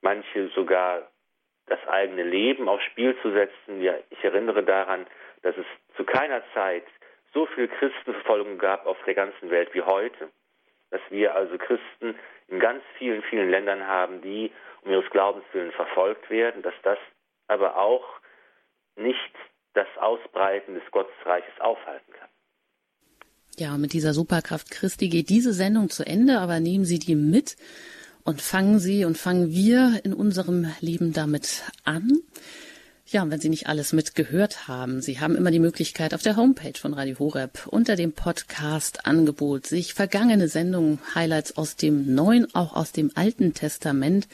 [0.00, 1.08] manche sogar
[1.66, 3.80] das eigene Leben aufs Spiel zu setzen.
[3.82, 5.06] Ja, ich erinnere daran,
[5.42, 6.84] dass es zu keiner Zeit
[7.34, 10.30] so viel Christenverfolgung gab auf der ganzen Welt wie heute.
[10.90, 12.18] Dass wir also Christen
[12.48, 14.50] in ganz vielen, vielen Ländern haben, die
[14.82, 16.98] um ihres Glaubens willen verfolgt werden, dass das
[17.46, 18.06] aber auch
[18.96, 19.34] nicht
[19.74, 22.27] das Ausbreiten des Gottesreiches aufhalten kann.
[23.58, 27.56] Ja, mit dieser Superkraft Christi geht diese Sendung zu Ende, aber nehmen Sie die mit
[28.22, 32.20] und fangen Sie und fangen wir in unserem Leben damit an.
[33.04, 36.36] Ja, und wenn Sie nicht alles mitgehört haben, Sie haben immer die Möglichkeit auf der
[36.36, 42.74] Homepage von Radio Horeb unter dem Podcast-Angebot sich vergangene Sendungen, Highlights aus dem Neuen, auch
[42.76, 44.28] aus dem Alten Testament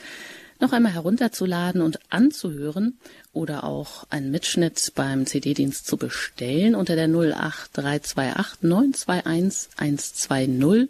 [0.61, 2.99] noch einmal herunterzuladen und anzuhören
[3.33, 10.89] oder auch einen Mitschnitt beim CD-Dienst zu bestellen unter der 08328 921 120.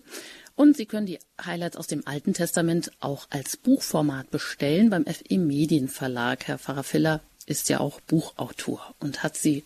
[0.56, 5.38] Und Sie können die Highlights aus dem Alten Testament auch als Buchformat bestellen beim FE
[5.38, 6.46] Medienverlag.
[6.46, 9.64] Herr Pfarrer Filler ist ja auch Buchautor und hat sie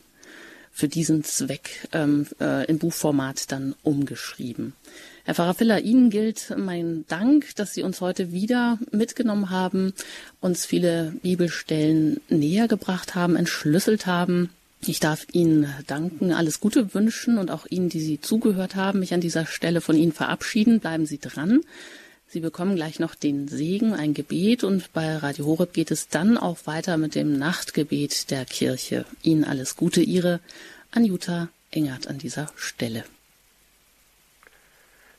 [0.73, 4.75] für diesen Zweck ähm, äh, in Buchformat dann umgeschrieben.
[5.29, 9.93] Herr Pfarrer Filler, Ihnen gilt mein Dank, dass Sie uns heute wieder mitgenommen haben,
[10.41, 14.49] uns viele Bibelstellen näher gebracht haben, entschlüsselt haben.
[14.87, 19.13] Ich darf Ihnen danken, alles Gute wünschen und auch Ihnen, die Sie zugehört haben, mich
[19.13, 20.81] an dieser Stelle von Ihnen verabschieden.
[20.81, 21.61] Bleiben Sie dran.
[22.27, 26.39] Sie bekommen gleich noch den Segen, ein Gebet und bei Radio Horeb geht es dann
[26.39, 29.05] auch weiter mit dem Nachtgebet der Kirche.
[29.21, 30.41] Ihnen alles Gute, Ihre
[30.91, 33.05] Anjuta Engert an dieser Stelle.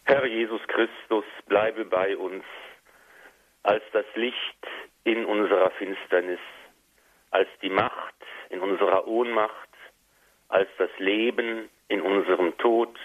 [0.10, 2.43] Herr Jesus Christus, bleibe bei uns
[3.62, 4.68] als das Licht
[5.03, 6.39] in unserer Finsternis,
[7.30, 8.16] als die Macht
[8.49, 9.70] in unserer Ohnmacht,
[10.47, 12.97] als das Leben in unserem Tod,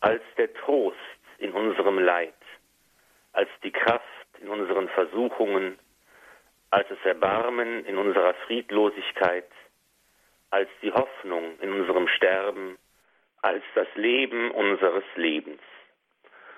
[0.00, 0.96] als der Trost
[1.36, 2.32] in unserem Leid,
[3.34, 5.78] als die Kraft in unseren Versuchungen,
[6.70, 9.50] als das Erbarmen in unserer Friedlosigkeit,
[10.48, 12.78] als die Hoffnung in unserem Sterben,
[13.42, 15.60] als das Leben unseres Lebens.